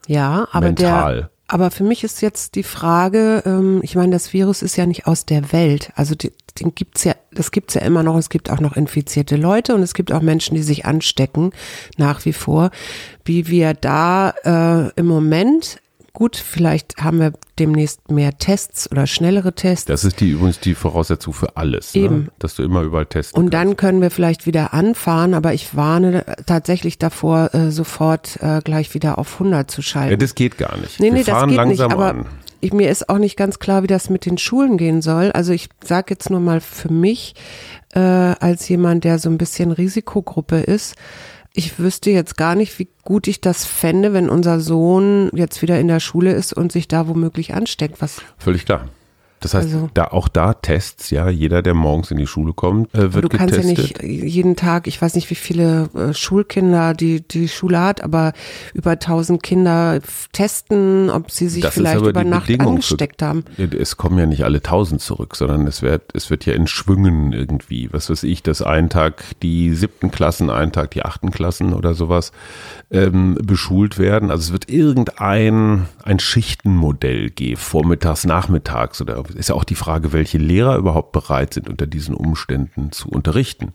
Ja, 0.06 0.49
aber 0.52 0.66
Mental. 0.66 1.14
der 1.14 1.30
aber 1.49 1.70
für 1.70 1.85
mich 1.85 2.02
ist 2.02 2.23
jetzt 2.23 2.56
die 2.56 2.64
Frage, 2.64 3.42
ähm, 3.46 3.80
ich 3.82 3.94
meine, 3.94 4.12
das 4.12 4.32
Virus 4.32 4.62
ist 4.62 4.76
ja 4.76 4.87
nicht 4.87 5.06
aus 5.06 5.26
der 5.26 5.52
Welt. 5.52 5.92
Also 5.94 6.14
die, 6.14 6.32
den 6.60 6.75
gibt's 6.75 7.04
ja, 7.04 7.14
das 7.32 7.50
gibt's 7.50 7.75
ja 7.75 7.82
immer 7.82 8.02
noch. 8.02 8.16
Es 8.16 8.28
gibt 8.28 8.50
auch 8.50 8.60
noch 8.60 8.76
infizierte 8.76 9.36
Leute 9.36 9.75
und 9.75 9.82
es 9.82 9.94
gibt 9.94 10.12
auch 10.12 10.22
Menschen, 10.22 10.54
die 10.54 10.62
sich 10.62 10.84
anstecken, 10.86 11.52
nach 11.96 12.25
wie 12.25 12.32
vor. 12.32 12.70
Wie 13.25 13.48
wir 13.48 13.75
da 13.75 14.34
äh, 14.44 14.90
im 14.96 15.06
Moment 15.06 15.80
Gut, 16.16 16.36
vielleicht 16.36 16.96
haben 16.96 17.20
wir 17.20 17.34
demnächst 17.58 18.10
mehr 18.10 18.38
Tests 18.38 18.90
oder 18.90 19.06
schnellere 19.06 19.52
Tests. 19.52 19.84
Das 19.84 20.02
ist 20.02 20.18
die 20.18 20.30
übrigens 20.30 20.58
die 20.58 20.75
Voraussetzung 20.75 21.34
für 21.34 21.58
alles, 21.58 21.94
ne? 21.94 22.00
Eben. 22.00 22.16
Ne? 22.20 22.28
dass 22.38 22.54
du 22.54 22.62
immer 22.62 22.80
überall 22.80 23.04
testen 23.04 23.38
Und 23.38 23.52
dann 23.52 23.76
können 23.76 24.00
wir 24.00 24.10
vielleicht 24.10 24.46
wieder 24.46 24.72
anfahren, 24.72 25.34
aber 25.34 25.52
ich 25.52 25.76
warne 25.76 26.25
tatsächlich 26.46 26.96
davor, 26.96 27.52
äh, 27.52 27.70
sofort 27.70 28.38
äh, 28.40 28.62
gleich 28.64 28.94
wieder 28.94 29.18
auf 29.18 29.34
100 29.34 29.70
zu 29.70 29.82
schalten. 29.82 30.12
Ja, 30.12 30.16
das 30.16 30.34
geht 30.34 30.56
gar 30.56 30.78
nicht. 30.78 31.00
Nee, 31.00 31.10
nee, 31.10 31.16
wir 31.16 31.25
fahren 31.26 31.50
das 31.50 31.50
geht 31.50 31.56
langsam 31.58 31.88
nicht, 31.88 31.94
aber 31.94 32.10
an. 32.12 32.26
Ich, 32.66 32.73
mir 32.73 32.90
ist 32.90 33.08
auch 33.08 33.18
nicht 33.18 33.37
ganz 33.37 33.61
klar, 33.61 33.85
wie 33.85 33.87
das 33.87 34.11
mit 34.11 34.26
den 34.26 34.38
Schulen 34.38 34.76
gehen 34.76 35.00
soll. 35.00 35.30
Also 35.30 35.52
ich 35.52 35.68
sage 35.85 36.06
jetzt 36.11 36.30
nur 36.30 36.40
mal 36.40 36.61
für 36.61 36.92
mich, 36.92 37.37
äh, 37.94 38.00
als 38.00 38.68
jemand, 38.68 39.04
der 39.04 39.20
so 39.20 39.30
ein 39.30 39.38
bisschen 39.38 39.70
Risikogruppe 39.70 40.58
ist, 40.58 40.96
ich 41.52 41.78
wüsste 41.78 42.11
jetzt 42.11 42.37
gar 42.37 42.56
nicht, 42.56 42.76
wie 42.80 42.88
gut 43.04 43.28
ich 43.28 43.40
das 43.40 43.64
fände, 43.64 44.12
wenn 44.12 44.28
unser 44.28 44.58
Sohn 44.58 45.30
jetzt 45.32 45.62
wieder 45.62 45.78
in 45.78 45.87
der 45.87 46.00
Schule 46.00 46.32
ist 46.32 46.54
und 46.54 46.73
sich 46.73 46.88
da 46.88 47.06
womöglich 47.06 47.54
ansteckt. 47.54 48.02
Was 48.02 48.20
Völlig 48.37 48.64
klar. 48.64 48.88
Das 49.46 49.54
heißt, 49.54 49.74
also, 49.74 49.90
da 49.94 50.06
auch 50.06 50.26
da 50.26 50.54
Tests, 50.54 51.10
ja, 51.10 51.28
jeder, 51.28 51.62
der 51.62 51.74
morgens 51.74 52.10
in 52.10 52.16
die 52.16 52.26
Schule 52.26 52.52
kommt, 52.52 52.92
äh, 52.96 53.14
wird 53.14 53.24
du 53.24 53.28
getestet. 53.28 53.62
Du 53.62 53.62
kannst 53.62 54.02
ja 54.02 54.08
nicht 54.08 54.24
jeden 54.32 54.56
Tag, 54.56 54.88
ich 54.88 55.00
weiß 55.00 55.14
nicht, 55.14 55.30
wie 55.30 55.36
viele 55.36 55.88
äh, 55.94 56.12
Schulkinder 56.14 56.94
die 56.94 57.20
die 57.20 57.46
Schule 57.46 57.80
hat, 57.80 58.02
aber 58.02 58.32
über 58.74 58.92
1000 58.92 59.40
Kinder 59.44 60.00
testen, 60.32 61.10
ob 61.10 61.30
sie 61.30 61.46
sich 61.46 61.62
das 61.62 61.74
vielleicht 61.74 62.04
über 62.04 62.24
Nacht 62.24 62.48
Bedingung 62.48 62.74
angesteckt 62.74 63.20
für, 63.20 63.26
haben. 63.26 63.44
Es 63.56 63.96
kommen 63.96 64.18
ja 64.18 64.26
nicht 64.26 64.42
alle 64.42 64.58
1000 64.58 65.00
zurück, 65.00 65.36
sondern 65.36 65.68
es 65.68 65.80
wird 65.80 66.02
es 66.12 66.28
wird 66.28 66.44
ja 66.44 66.54
in 66.54 66.66
Schwüngen 66.66 67.32
irgendwie, 67.32 67.92
was 67.92 68.10
weiß 68.10 68.24
ich, 68.24 68.42
dass 68.42 68.62
ein 68.62 68.90
Tag 68.90 69.22
die 69.42 69.72
siebten 69.74 70.10
Klassen, 70.10 70.50
ein 70.50 70.72
Tag 70.72 70.90
die 70.90 71.04
achten 71.04 71.30
Klassen 71.30 71.72
oder 71.72 71.94
sowas 71.94 72.32
ähm, 72.90 73.38
beschult 73.40 73.96
werden. 73.96 74.32
Also 74.32 74.42
es 74.42 74.52
wird 74.52 74.68
irgendein 74.68 75.86
ein 76.02 76.18
Schichtenmodell 76.18 77.30
geben, 77.30 77.60
vormittags, 77.60 78.24
nachmittags 78.24 79.00
oder 79.00 79.22
ist 79.36 79.48
ja 79.48 79.54
auch 79.54 79.64
die 79.64 79.74
Frage, 79.74 80.12
welche 80.12 80.38
Lehrer 80.38 80.76
überhaupt 80.76 81.12
bereit 81.12 81.54
sind, 81.54 81.68
unter 81.68 81.86
diesen 81.86 82.14
Umständen 82.14 82.92
zu 82.92 83.08
unterrichten. 83.08 83.72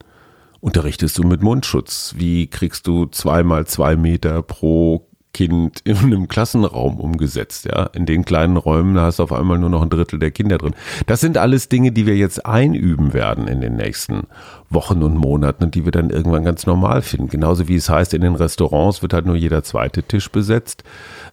Unterrichtest 0.60 1.18
du 1.18 1.24
mit 1.24 1.42
Mundschutz? 1.42 2.14
Wie 2.18 2.48
kriegst 2.48 2.86
du 2.88 3.08
zweimal 3.08 3.66
zwei 3.66 3.96
Meter 3.96 4.42
pro 4.44 5.08
Kind 5.34 5.80
in 5.86 5.98
einem 5.98 6.28
Klassenraum 6.28 7.00
umgesetzt, 7.00 7.66
ja. 7.66 7.86
In 7.94 8.06
den 8.06 8.26
kleinen 8.26 8.58
Räumen 8.58 9.00
hast 9.00 9.20
du 9.20 9.24
auf 9.24 9.32
einmal 9.32 9.58
nur 9.58 9.70
noch 9.70 9.82
ein 9.82 9.90
Drittel 9.90 10.20
der 10.20 10.32
Kinder 10.32 10.58
drin. 10.58 10.76
Das 11.08 11.22
sind 11.22 11.38
alles 11.38 11.70
Dinge, 11.70 11.92
die 11.92 12.06
wir 12.06 12.18
jetzt 12.18 12.46
einüben 12.46 13.14
werden 13.14 13.48
in 13.48 13.62
den 13.62 13.78
nächsten 13.78 14.28
Wochen 14.70 15.04
und 15.04 15.16
Monaten 15.16 15.66
und 15.66 15.76
die 15.76 15.86
wir 15.86 15.92
dann 15.92 16.10
irgendwann 16.10 16.44
ganz 16.44 16.66
normal 16.66 17.02
finden. 17.02 17.30
Genauso 17.30 17.68
wie 17.68 17.76
es 17.76 17.90
heißt, 17.90 18.14
in 18.14 18.22
den 18.22 18.36
Restaurants 18.36 19.02
wird 19.02 19.14
halt 19.14 19.26
nur 19.26 19.36
jeder 19.36 19.64
zweite 19.64 20.04
Tisch 20.04 20.30
besetzt. 20.30 20.84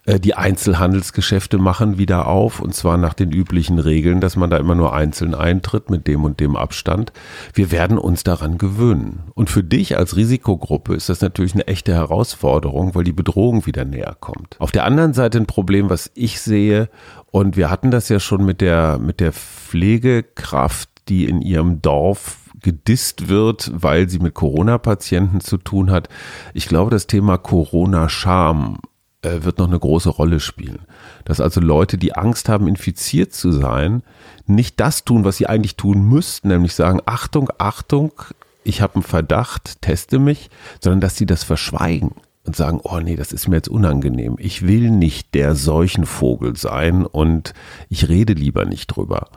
Äh, 0.04 0.20
die 0.20 0.34
Einzelhandelsgeschäfte 0.34 1.58
machen 1.58 1.98
wieder 1.98 2.26
auf 2.26 2.60
und 2.60 2.74
zwar 2.74 2.96
nach 2.96 3.14
den 3.14 3.30
üblichen 3.30 3.78
Regeln, 3.78 4.20
dass 4.20 4.36
man 4.36 4.50
da 4.50 4.56
immer 4.56 4.74
nur 4.74 4.92
einzeln 4.92 5.34
eintritt 5.34 5.90
mit 5.90 6.06
dem 6.06 6.24
und 6.24 6.40
dem 6.40 6.56
Abstand. 6.56 7.12
Wir 7.52 7.70
werden 7.70 7.98
uns 7.98 8.24
daran 8.24 8.58
gewöhnen. 8.58 9.20
Und 9.34 9.50
für 9.50 9.62
dich 9.62 9.96
als 9.96 10.16
Risikogruppe 10.16 10.94
ist 10.94 11.08
das 11.08 11.20
natürlich 11.20 11.54
eine 11.54 11.66
echte 11.66 11.94
Herausforderung, 11.94 12.94
weil 12.94 13.04
die 13.04 13.12
Bedrohung 13.12 13.66
wieder 13.66 13.84
näher 13.90 14.16
kommt. 14.20 14.56
Auf 14.60 14.72
der 14.72 14.84
anderen 14.84 15.12
Seite 15.12 15.38
ein 15.38 15.46
Problem, 15.46 15.90
was 15.90 16.10
ich 16.14 16.40
sehe, 16.40 16.88
und 17.30 17.56
wir 17.56 17.70
hatten 17.70 17.90
das 17.90 18.08
ja 18.08 18.20
schon 18.20 18.44
mit 18.44 18.60
der, 18.60 18.98
mit 18.98 19.20
der 19.20 19.32
Pflegekraft, 19.32 20.88
die 21.08 21.26
in 21.26 21.42
ihrem 21.42 21.82
Dorf 21.82 22.38
gedisst 22.60 23.28
wird, 23.28 23.70
weil 23.74 24.08
sie 24.08 24.18
mit 24.18 24.34
Corona-Patienten 24.34 25.40
zu 25.40 25.58
tun 25.58 25.90
hat. 25.90 26.08
Ich 26.54 26.68
glaube, 26.68 26.90
das 26.90 27.06
Thema 27.06 27.38
Corona-Scham 27.38 28.78
äh, 29.22 29.42
wird 29.42 29.58
noch 29.58 29.68
eine 29.68 29.78
große 29.78 30.10
Rolle 30.10 30.40
spielen. 30.40 30.80
Dass 31.24 31.40
also 31.40 31.60
Leute, 31.60 31.98
die 31.98 32.14
Angst 32.14 32.48
haben, 32.48 32.66
infiziert 32.66 33.32
zu 33.32 33.52
sein, 33.52 34.02
nicht 34.46 34.80
das 34.80 35.04
tun, 35.04 35.24
was 35.24 35.36
sie 35.36 35.46
eigentlich 35.46 35.76
tun 35.76 36.08
müssten, 36.08 36.48
nämlich 36.48 36.74
sagen, 36.74 37.00
Achtung, 37.06 37.50
Achtung, 37.58 38.12
ich 38.64 38.82
habe 38.82 38.96
einen 38.96 39.02
Verdacht, 39.02 39.80
teste 39.82 40.18
mich, 40.18 40.50
sondern 40.80 41.00
dass 41.00 41.16
sie 41.16 41.26
das 41.26 41.44
verschweigen 41.44 42.12
und 42.48 42.56
sagen, 42.56 42.80
oh 42.82 42.98
nee, 42.98 43.14
das 43.14 43.32
ist 43.32 43.46
mir 43.46 43.56
jetzt 43.56 43.68
unangenehm. 43.68 44.36
Ich 44.38 44.66
will 44.66 44.90
nicht 44.90 45.34
der 45.34 45.54
Seuchenvogel 45.54 46.56
sein 46.56 47.04
und 47.04 47.52
ich 47.90 48.08
rede 48.08 48.32
lieber 48.32 48.64
nicht 48.64 48.86
drüber. 48.88 49.28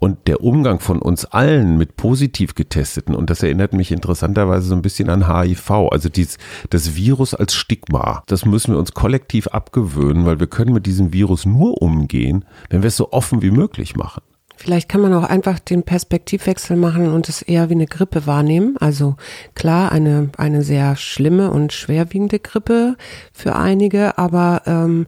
Und 0.00 0.26
der 0.26 0.42
Umgang 0.42 0.80
von 0.80 1.00
uns 1.00 1.26
allen 1.26 1.76
mit 1.78 1.96
positiv 1.96 2.54
getesteten, 2.54 3.14
und 3.14 3.30
das 3.30 3.42
erinnert 3.42 3.74
mich 3.74 3.92
interessanterweise 3.92 4.66
so 4.66 4.74
ein 4.74 4.82
bisschen 4.82 5.10
an 5.10 5.28
HIV, 5.28 5.70
also 5.92 6.08
dies, 6.08 6.38
das 6.70 6.96
Virus 6.96 7.34
als 7.34 7.54
Stigma, 7.54 8.24
das 8.26 8.46
müssen 8.46 8.72
wir 8.72 8.78
uns 8.78 8.94
kollektiv 8.94 9.46
abgewöhnen, 9.48 10.24
weil 10.24 10.40
wir 10.40 10.46
können 10.46 10.72
mit 10.72 10.86
diesem 10.86 11.12
Virus 11.12 11.44
nur 11.44 11.80
umgehen, 11.82 12.46
wenn 12.70 12.82
wir 12.82 12.88
es 12.88 12.96
so 12.96 13.12
offen 13.12 13.42
wie 13.42 13.50
möglich 13.50 13.94
machen. 13.94 14.22
Vielleicht 14.62 14.90
kann 14.90 15.00
man 15.00 15.14
auch 15.14 15.24
einfach 15.24 15.58
den 15.58 15.84
Perspektivwechsel 15.84 16.76
machen 16.76 17.10
und 17.10 17.30
es 17.30 17.40
eher 17.40 17.70
wie 17.70 17.74
eine 17.74 17.86
Grippe 17.86 18.26
wahrnehmen. 18.26 18.76
Also 18.78 19.16
klar, 19.54 19.90
eine, 19.90 20.28
eine 20.36 20.62
sehr 20.62 20.96
schlimme 20.96 21.50
und 21.50 21.72
schwerwiegende 21.72 22.40
Grippe 22.40 22.96
für 23.32 23.56
einige, 23.56 24.18
aber 24.18 24.60
ähm, 24.66 25.06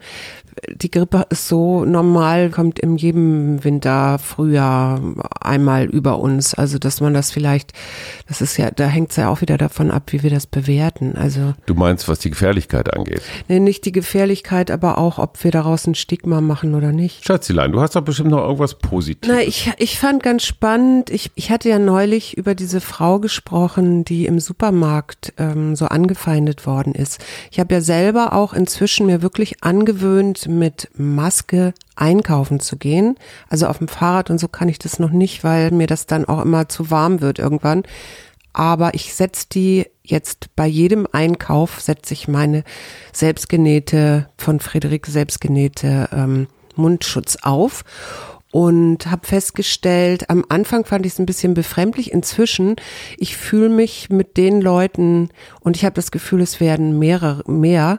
die 0.74 0.90
Grippe 0.90 1.26
ist 1.30 1.48
so 1.48 1.84
normal, 1.84 2.50
kommt 2.50 2.78
in 2.78 2.96
jedem 2.96 3.64
Winter, 3.64 4.18
Frühjahr 4.18 5.00
einmal 5.40 5.86
über 5.86 6.18
uns. 6.18 6.54
Also, 6.54 6.78
dass 6.78 7.00
man 7.00 7.14
das 7.14 7.30
vielleicht, 7.30 7.72
das 8.28 8.40
ist 8.40 8.56
ja, 8.56 8.70
da 8.70 8.86
hängt 8.86 9.10
es 9.10 9.16
ja 9.16 9.28
auch 9.28 9.40
wieder 9.40 9.58
davon 9.58 9.90
ab, 9.90 10.12
wie 10.12 10.22
wir 10.22 10.30
das 10.30 10.46
bewerten. 10.46 11.16
Also. 11.16 11.54
Du 11.66 11.74
meinst, 11.74 12.08
was 12.08 12.18
die 12.18 12.30
Gefährlichkeit 12.30 12.92
angeht? 12.94 13.22
Nee, 13.48 13.60
nicht 13.60 13.84
die 13.84 13.92
Gefährlichkeit, 13.92 14.70
aber 14.70 14.98
auch, 14.98 15.18
ob 15.18 15.42
wir 15.42 15.50
daraus 15.50 15.86
ein 15.86 15.94
Stigma 15.94 16.40
machen 16.40 16.74
oder 16.74 16.92
nicht. 16.92 17.24
Schatzilein, 17.24 17.72
du 17.72 17.80
hast 17.80 17.96
doch 17.96 18.02
bestimmt 18.02 18.30
noch 18.30 18.42
irgendwas 18.42 18.74
Positives. 18.74 19.34
Na, 19.34 19.42
ich, 19.42 19.72
ich 19.78 19.98
fand 19.98 20.22
ganz 20.22 20.44
spannend, 20.44 21.10
ich, 21.10 21.30
ich 21.34 21.50
hatte 21.50 21.68
ja 21.68 21.78
neulich 21.78 22.36
über 22.36 22.54
diese 22.54 22.80
Frau 22.80 23.18
gesprochen, 23.18 24.04
die 24.04 24.26
im 24.26 24.38
Supermarkt 24.38 25.32
ähm, 25.38 25.76
so 25.76 25.86
angefeindet 25.86 26.66
worden 26.66 26.94
ist. 26.94 27.24
Ich 27.50 27.58
habe 27.58 27.74
ja 27.74 27.80
selber 27.80 28.32
auch 28.32 28.52
inzwischen 28.52 29.06
mir 29.06 29.22
wirklich 29.22 29.62
angewöhnt, 29.62 30.41
mit 30.48 30.90
Maske 30.94 31.74
einkaufen 31.96 32.60
zu 32.60 32.76
gehen. 32.76 33.16
Also 33.48 33.66
auf 33.66 33.78
dem 33.78 33.88
Fahrrad 33.88 34.30
und 34.30 34.38
so 34.38 34.48
kann 34.48 34.68
ich 34.68 34.78
das 34.78 34.98
noch 34.98 35.10
nicht, 35.10 35.44
weil 35.44 35.70
mir 35.70 35.86
das 35.86 36.06
dann 36.06 36.24
auch 36.24 36.42
immer 36.42 36.68
zu 36.68 36.90
warm 36.90 37.20
wird 37.20 37.38
irgendwann. 37.38 37.82
Aber 38.52 38.94
ich 38.94 39.14
setze 39.14 39.46
die 39.50 39.86
jetzt 40.02 40.54
bei 40.56 40.66
jedem 40.66 41.06
Einkauf, 41.10 41.80
setze 41.80 42.12
ich 42.12 42.28
meine 42.28 42.64
selbstgenähte, 43.12 44.28
von 44.36 44.60
Friederike 44.60 45.10
selbstgenähte 45.10 46.08
ähm, 46.12 46.48
Mundschutz 46.74 47.38
auf 47.42 47.84
und 48.52 49.10
habe 49.10 49.26
festgestellt, 49.26 50.28
am 50.28 50.44
Anfang 50.50 50.84
fand 50.84 51.06
ich 51.06 51.14
es 51.14 51.18
ein 51.18 51.26
bisschen 51.26 51.54
befremdlich. 51.54 52.12
Inzwischen, 52.12 52.76
ich 53.16 53.36
fühle 53.36 53.70
mich 53.70 54.10
mit 54.10 54.36
den 54.36 54.60
Leuten 54.60 55.30
und 55.60 55.76
ich 55.76 55.86
habe 55.86 55.94
das 55.94 56.10
Gefühl, 56.10 56.42
es 56.42 56.60
werden 56.60 56.98
mehrere 56.98 57.50
mehr, 57.50 57.98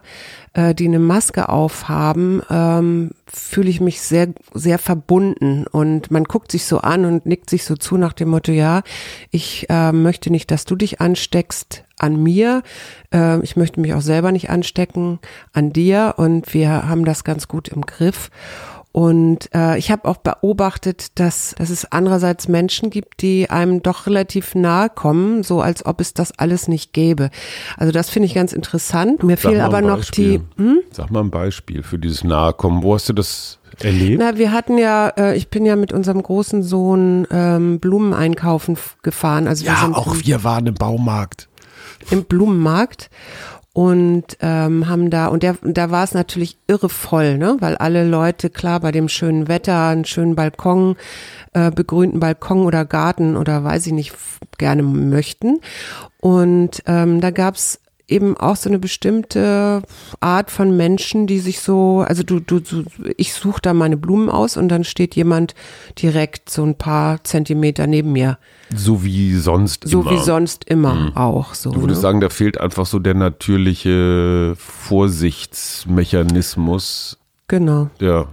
äh, 0.53 0.75
die 0.75 0.85
eine 0.85 0.99
Maske 0.99 1.49
aufhaben, 1.49 2.43
ähm, 2.51 3.11
fühle 3.25 3.71
ich 3.71 3.81
mich 3.81 4.01
sehr 4.01 4.27
sehr 4.53 4.77
verbunden 4.77 5.65
und 5.65 6.11
man 6.11 6.23
guckt 6.23 6.51
sich 6.51 6.65
so 6.65 6.77
an 6.77 7.05
und 7.05 7.25
nickt 7.25 7.49
sich 7.49 7.65
so 7.65 7.75
zu 7.75 7.97
nach 7.97 8.13
dem 8.13 8.29
Motto, 8.29 8.51
ja, 8.51 8.83
ich 9.31 9.65
äh, 9.69 9.91
möchte 9.91 10.29
nicht, 10.29 10.51
dass 10.51 10.65
du 10.65 10.75
dich 10.75 11.01
ansteckst 11.01 11.83
an 11.97 12.21
mir, 12.21 12.61
äh, 13.11 13.41
ich 13.41 13.55
möchte 13.55 13.79
mich 13.79 13.95
auch 13.95 14.01
selber 14.01 14.31
nicht 14.31 14.51
anstecken 14.51 15.17
an 15.51 15.73
dir 15.73 16.13
und 16.17 16.53
wir 16.53 16.87
haben 16.87 17.05
das 17.05 17.23
ganz 17.23 17.47
gut 17.47 17.69
im 17.69 17.81
Griff. 17.81 18.29
Und 18.93 19.49
äh, 19.55 19.75
ich 19.79 19.89
habe 19.89 20.07
auch 20.07 20.17
beobachtet, 20.17 21.19
dass, 21.19 21.55
dass 21.57 21.71
es 21.71 21.91
andererseits 21.91 22.47
Menschen 22.47 22.91
gibt, 22.91 23.23
die 23.23 23.49
einem 23.49 23.81
doch 23.81 24.05
relativ 24.05 24.53
nahe 24.53 24.87
kommen, 24.87 25.41
so 25.41 25.61
als 25.61 25.83
ob 25.83 25.99
es 25.99 26.13
das 26.13 26.37
alles 26.37 26.67
nicht 26.67 26.93
gäbe. 26.93 27.31
Also 27.75 27.91
das 27.91 28.11
finde 28.11 28.27
ich 28.27 28.35
ganz 28.35 28.53
interessant. 28.53 29.23
Mir 29.23 29.37
fehlen 29.37 29.61
aber 29.61 29.81
noch 29.81 30.05
die. 30.05 30.41
Hm? 30.57 30.81
Sag 30.91 31.09
mal 31.09 31.21
ein 31.21 31.31
Beispiel 31.31 31.81
für 31.81 31.97
dieses 31.97 32.23
Nahekommen. 32.23 32.83
Wo 32.83 32.93
hast 32.93 33.09
du 33.09 33.13
das 33.13 33.57
erlebt? 33.81 34.21
Na, 34.23 34.37
wir 34.37 34.51
hatten 34.51 34.77
ja, 34.77 35.07
äh, 35.09 35.35
ich 35.35 35.49
bin 35.49 35.65
ja 35.65 35.75
mit 35.75 35.91
unserem 35.91 36.21
großen 36.21 36.61
Sohn 36.61 37.25
ähm, 37.31 37.79
Blumen 37.79 38.13
einkaufen 38.13 38.77
gefahren. 39.01 39.47
Also 39.47 39.65
ja, 39.65 39.89
auch 39.91 40.17
wir 40.19 40.43
waren 40.43 40.67
im 40.67 40.75
Baumarkt. 40.75 41.49
Im 42.11 42.25
Blumenmarkt 42.25 43.09
und 43.73 44.37
ähm, 44.39 44.87
haben 44.87 45.09
da 45.09 45.27
und 45.27 45.41
der 45.41 45.57
da 45.63 45.89
war 45.89 46.03
es 46.03 46.13
natürlich 46.13 46.57
irre 46.67 46.89
voll, 46.89 47.39
ne, 47.39 47.57
weil 47.59 47.75
alle 47.75 48.07
Leute 48.07 48.51
klar 48.51 48.79
bei 48.79 48.91
dem 48.91 49.09
schönen 49.09 49.47
Wetter 49.47 49.87
einen 49.87 50.05
schönen 50.05 50.35
Balkon, 50.35 50.95
äh, 51.53 51.71
begrünten 51.71 52.19
Balkon 52.19 52.65
oder 52.65 52.85
Garten 52.85 53.35
oder 53.35 53.63
weiß 53.63 53.87
ich 53.87 53.93
nicht 53.93 54.13
gerne 54.59 54.83
möchten. 54.83 55.59
Und 56.21 56.83
ähm, 56.85 57.19
da 57.19 57.31
gab's 57.31 57.79
eben 58.07 58.35
auch 58.37 58.55
so 58.55 58.69
eine 58.69 58.79
bestimmte 58.79 59.81
Art 60.19 60.49
von 60.51 60.75
Menschen, 60.75 61.27
die 61.27 61.39
sich 61.39 61.61
so, 61.61 62.03
also 62.07 62.23
du, 62.23 62.39
du, 62.39 62.59
du 62.59 62.83
ich 63.17 63.33
suche 63.33 63.61
da 63.61 63.73
meine 63.73 63.97
Blumen 63.97 64.29
aus 64.29 64.57
und 64.57 64.69
dann 64.69 64.83
steht 64.83 65.15
jemand 65.15 65.55
direkt 66.01 66.49
so 66.49 66.63
ein 66.63 66.75
paar 66.75 67.23
Zentimeter 67.23 67.85
neben 67.87 68.11
mir. 68.11 68.37
So 68.75 69.03
wie 69.03 69.35
sonst 69.35 69.87
so 69.87 70.01
immer. 70.01 70.11
So 70.11 70.15
wie 70.15 70.19
sonst 70.23 70.63
immer 70.65 70.95
mhm. 70.95 71.15
auch. 71.15 71.53
So, 71.53 71.71
du 71.71 71.81
würdest 71.81 71.99
ne? 71.99 72.01
sagen, 72.01 72.19
da 72.21 72.29
fehlt 72.29 72.59
einfach 72.59 72.85
so 72.85 72.99
der 72.99 73.13
natürliche 73.13 74.55
Vorsichtsmechanismus. 74.57 77.17
Genau. 77.47 77.89
Ja. 77.99 78.27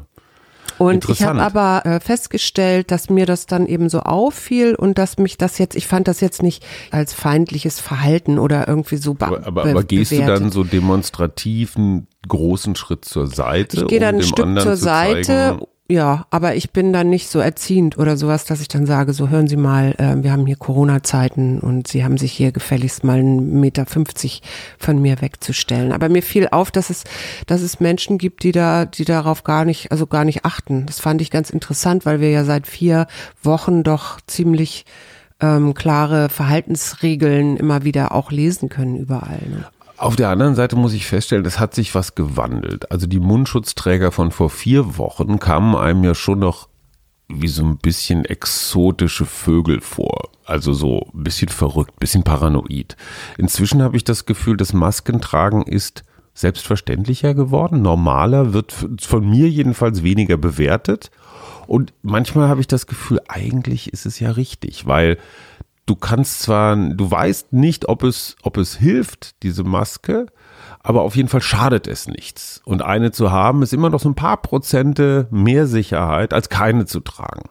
Und 0.81 1.07
ich 1.11 1.23
habe 1.23 1.43
aber 1.43 1.85
äh, 1.85 2.01
festgestellt, 2.01 2.91
dass 2.91 3.11
mir 3.11 3.27
das 3.27 3.45
dann 3.45 3.67
eben 3.67 3.91
so 3.91 4.01
auffiel 4.01 4.75
und 4.75 4.97
dass 4.97 5.19
mich 5.19 5.37
das 5.37 5.59
jetzt, 5.59 5.77
ich 5.77 5.87
fand 5.87 6.09
das 6.09 6.23
jetzt 6.23 6.43
nicht 6.43 6.65
als 6.91 7.13
feindliches 7.13 7.81
Verhalten 7.81 8.39
oder 8.39 8.67
irgendwie 8.67 8.97
so 8.97 9.13
be 9.13 9.27
Aber, 9.27 9.47
aber, 9.47 9.65
aber 9.67 9.85
gehst 9.85 10.11
bewertet. 10.11 10.37
du 10.37 10.41
dann 10.41 10.51
so 10.51 10.65
demonstrativ 10.65 11.77
einen 11.77 12.07
großen 12.27 12.77
Schritt 12.77 13.05
zur 13.05 13.27
Seite? 13.27 13.83
Ich 13.83 13.87
gehe 13.89 14.01
dann 14.01 14.15
um 14.15 14.21
ein 14.23 14.27
Stück 14.27 14.61
zur 14.63 14.77
Seite 14.77 15.23
zeigen, 15.27 15.67
ja, 15.91 16.27
aber 16.31 16.55
ich 16.55 16.71
bin 16.71 16.93
dann 16.93 17.11
nicht 17.11 17.29
so 17.29 17.41
erziehend 17.41 17.99
oder 17.99 18.17
sowas, 18.17 18.45
dass 18.45 18.61
ich 18.61 18.69
dann 18.69 18.87
sage, 18.87 19.13
so 19.13 19.29
hören 19.29 19.49
Sie 19.49 19.57
mal, 19.57 19.95
äh, 19.99 20.23
wir 20.23 20.31
haben 20.31 20.47
hier 20.47 20.55
Corona-Zeiten 20.55 21.59
und 21.59 21.89
Sie 21.89 22.05
haben 22.05 22.17
sich 22.17 22.33
hier 22.33 22.53
gefälligst 22.53 23.03
mal 23.03 23.19
einen 23.19 23.59
Meter 23.59 23.87
fünfzig 23.87 24.43
von 24.79 25.03
mir 25.03 25.21
wegzustellen. 25.21 25.93
Aber 25.93 26.09
mir 26.09 26.23
fiel 26.23 26.47
auf, 26.53 26.71
dass 26.71 26.91
es, 26.91 27.03
dass 27.47 27.61
es 27.61 27.81
Menschen 27.81 28.19
gibt, 28.19 28.45
die 28.45 28.53
da, 28.53 28.85
die 28.85 29.05
darauf 29.05 29.43
gar 29.43 29.65
nicht, 29.65 29.91
also 29.91 30.07
gar 30.07 30.25
nicht 30.25 30.45
achten. 30.45 30.87
Das 30.87 31.01
fand 31.01 31.21
ich 31.21 31.31
ganz 31.33 31.51
interessant, 31.51 32.07
weil 32.07 32.21
wir 32.21 32.31
ja 32.31 32.45
seit 32.45 32.69
vier 32.69 33.09
Wochen 33.43 33.83
doch 33.83 34.21
ziemlich 34.29 34.85
ähm, 35.41 35.75
klare 35.75 36.29
Verhaltensregeln 36.29 37.57
immer 37.57 37.83
wieder 37.83 38.15
auch 38.15 38.31
lesen 38.31 38.69
können 38.69 38.97
überall. 38.97 39.41
Ne? 39.49 39.65
Auf 40.01 40.17
der 40.17 40.31
anderen 40.31 40.55
Seite 40.55 40.77
muss 40.77 40.95
ich 40.95 41.07
feststellen, 41.07 41.45
es 41.45 41.61
hat 41.61 41.75
sich 41.75 41.95
was 41.95 42.15
gewandelt. 42.15 42.91
Also 42.91 43.07
die 43.07 43.21
Mundschutzträger 43.21 44.13
von 44.13 44.31
vor 44.31 44.49
vier 44.49 44.97
Wochen 44.97 45.39
kamen 45.39 45.77
einem 45.77 46.03
ja 46.05 46.15
schon 46.15 46.39
noch 46.39 46.71
wie 47.29 47.49
so 47.49 47.63
ein 47.63 47.77
bisschen 47.77 48.25
exotische 48.25 49.27
Vögel 49.27 49.83
vor. 49.83 50.31
Also 50.47 50.73
so 50.73 51.11
ein 51.15 51.23
bisschen 51.23 51.51
verrückt, 51.51 51.93
ein 51.93 52.01
bisschen 52.01 52.23
paranoid. 52.23 52.97
Inzwischen 53.37 53.83
habe 53.83 53.95
ich 53.95 54.05
das 54.05 54.25
Gefühl, 54.25 54.57
das 54.57 54.73
Maskentragen 54.73 55.65
ist 55.65 56.03
selbstverständlicher 56.33 57.35
geworden, 57.35 57.83
normaler, 57.83 58.55
wird 58.55 58.73
von 59.03 59.29
mir 59.29 59.51
jedenfalls 59.51 60.03
weniger 60.03 60.39
bewertet. 60.39 61.11
Und 61.67 61.93
manchmal 62.01 62.49
habe 62.49 62.63
ich 62.63 62.69
das 62.69 62.87
Gefühl, 62.87 63.21
eigentlich 63.29 63.93
ist 63.93 64.07
es 64.07 64.19
ja 64.19 64.31
richtig, 64.31 64.87
weil 64.87 65.19
du 65.91 65.97
kannst 65.97 66.43
zwar, 66.43 66.77
du 66.77 67.11
weißt 67.11 67.53
nicht, 67.53 67.89
ob 67.89 68.05
es, 68.05 68.37
ob 68.43 68.57
es 68.59 68.77
hilft, 68.77 69.43
diese 69.43 69.65
Maske, 69.65 70.27
aber 70.79 71.03
auf 71.03 71.17
jeden 71.17 71.29
Fall 71.29 71.43
schadet 71.43 71.89
es 71.89 72.07
nichts. 72.07 72.63
Und 72.65 72.81
eine 72.81 73.11
zu 73.11 73.33
haben, 73.33 73.63
ist 73.63 73.73
immer 73.73 73.91
noch 73.91 73.99
so 73.99 74.09
ein 74.09 74.15
paar 74.15 74.41
Prozente 74.41 75.27
mehr 75.33 75.67
Sicherheit, 75.67 76.33
als 76.33 76.49
keine 76.49 76.87
zu 76.87 77.01
tragen. 77.01 77.51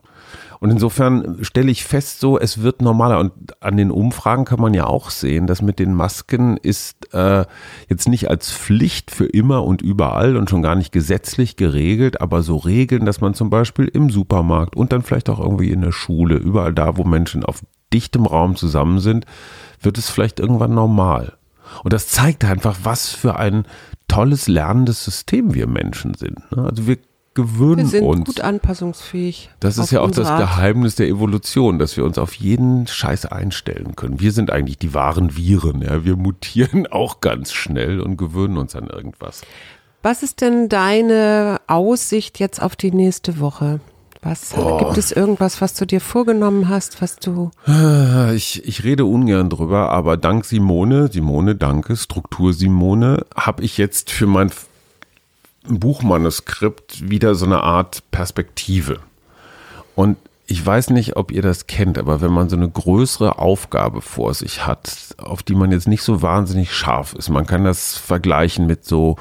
Und 0.61 0.71
insofern 0.71 1.37
stelle 1.41 1.71
ich 1.71 1.83
fest, 1.83 2.21
so 2.21 2.39
es 2.39 2.61
wird 2.61 2.81
normaler. 2.81 3.19
Und 3.19 3.33
an 3.61 3.75
den 3.75 3.91
Umfragen 3.91 4.45
kann 4.45 4.61
man 4.61 4.73
ja 4.73 4.85
auch 4.85 5.09
sehen, 5.09 5.45
dass 5.45 5.61
mit 5.61 5.79
den 5.79 5.93
Masken 5.93 6.57
ist 6.57 7.13
äh, 7.13 7.45
jetzt 7.89 8.07
nicht 8.07 8.29
als 8.29 8.51
Pflicht 8.51 9.11
für 9.11 9.25
immer 9.25 9.65
und 9.65 9.81
überall 9.81 10.37
und 10.37 10.49
schon 10.49 10.61
gar 10.61 10.75
nicht 10.75 10.91
gesetzlich 10.91 11.55
geregelt, 11.57 12.21
aber 12.21 12.41
so 12.41 12.55
Regeln, 12.57 13.05
dass 13.05 13.21
man 13.21 13.33
zum 13.33 13.49
Beispiel 13.49 13.87
im 13.87 14.09
Supermarkt 14.09 14.75
und 14.75 14.93
dann 14.93 15.01
vielleicht 15.01 15.29
auch 15.29 15.39
irgendwie 15.39 15.71
in 15.71 15.81
der 15.81 15.93
Schule, 15.93 16.35
überall 16.35 16.73
da, 16.73 16.97
wo 16.97 17.03
Menschen 17.03 17.43
auf 17.43 17.63
dichtem 17.93 18.25
Raum 18.25 18.55
zusammen 18.55 18.99
sind, 18.99 19.25
wird 19.81 19.97
es 19.97 20.09
vielleicht 20.09 20.39
irgendwann 20.39 20.73
normal. 20.73 21.33
Und 21.83 21.93
das 21.93 22.07
zeigt 22.07 22.43
einfach, 22.45 22.77
was 22.83 23.09
für 23.09 23.37
ein 23.37 23.65
tolles 24.07 24.47
lernendes 24.47 25.05
System 25.05 25.53
wir 25.53 25.67
Menschen 25.67 26.13
sind. 26.15 26.39
Ne? 26.51 26.65
Also 26.65 26.87
wir 26.87 26.97
gewöhnen 27.35 27.77
wir 27.77 27.85
sind 27.85 28.03
uns. 28.03 28.25
gut 28.25 28.41
anpassungsfähig. 28.41 29.49
Das 29.59 29.77
ist 29.77 29.91
ja 29.91 30.01
auch 30.01 30.11
das 30.11 30.27
Geheimnis 30.27 30.95
der 30.95 31.07
Evolution, 31.07 31.79
dass 31.79 31.95
wir 31.95 32.03
uns 32.03 32.17
auf 32.17 32.33
jeden 32.33 32.87
Scheiß 32.87 33.27
einstellen 33.27 33.95
können. 33.95 34.19
Wir 34.19 34.31
sind 34.31 34.51
eigentlich 34.51 34.77
die 34.77 34.93
wahren 34.93 35.37
Viren. 35.37 35.81
Ja? 35.81 36.03
Wir 36.03 36.15
mutieren 36.15 36.87
auch 36.91 37.21
ganz 37.21 37.53
schnell 37.53 38.01
und 38.01 38.17
gewöhnen 38.17 38.57
uns 38.57 38.75
an 38.75 38.87
irgendwas. 38.87 39.41
Was 40.01 40.23
ist 40.23 40.41
denn 40.41 40.69
deine 40.69 41.59
Aussicht 41.67 42.39
jetzt 42.39 42.61
auf 42.61 42.75
die 42.75 42.91
nächste 42.91 43.39
Woche? 43.39 43.79
Was 44.21 44.53
oh. 44.57 44.77
gibt 44.79 44.97
es 44.97 45.11
irgendwas, 45.11 45.61
was 45.61 45.73
du 45.73 45.85
dir 45.85 46.01
vorgenommen 46.01 46.67
hast, 46.67 47.01
was 47.01 47.17
du? 47.17 47.51
Ich, 48.35 48.65
ich 48.65 48.83
rede 48.83 49.05
ungern 49.05 49.49
drüber, 49.49 49.91
aber 49.91 50.17
dank 50.17 50.43
Simone, 50.43 51.09
Simone, 51.11 51.55
danke, 51.55 51.95
Struktur 51.95 52.53
Simone, 52.53 53.25
habe 53.35 53.63
ich 53.63 53.77
jetzt 53.77 54.11
für 54.11 54.27
mein 54.27 54.51
Buchmanuskript 55.67 57.09
wieder 57.09 57.35
so 57.35 57.45
eine 57.45 57.63
Art 57.63 58.03
Perspektive. 58.11 58.99
Und 59.95 60.17
ich 60.47 60.65
weiß 60.65 60.89
nicht, 60.89 61.15
ob 61.15 61.31
ihr 61.31 61.43
das 61.43 61.67
kennt, 61.67 61.97
aber 61.97 62.21
wenn 62.21 62.31
man 62.31 62.49
so 62.49 62.55
eine 62.55 62.69
größere 62.69 63.37
Aufgabe 63.37 64.01
vor 64.01 64.33
sich 64.33 64.65
hat, 64.65 65.15
auf 65.17 65.43
die 65.43 65.55
man 65.55 65.71
jetzt 65.71 65.87
nicht 65.87 66.01
so 66.01 66.21
wahnsinnig 66.21 66.73
scharf 66.73 67.13
ist, 67.13 67.29
man 67.29 67.45
kann 67.45 67.63
das 67.63 67.95
vergleichen 67.95 68.65
mit 68.65 68.83
so 68.83 69.17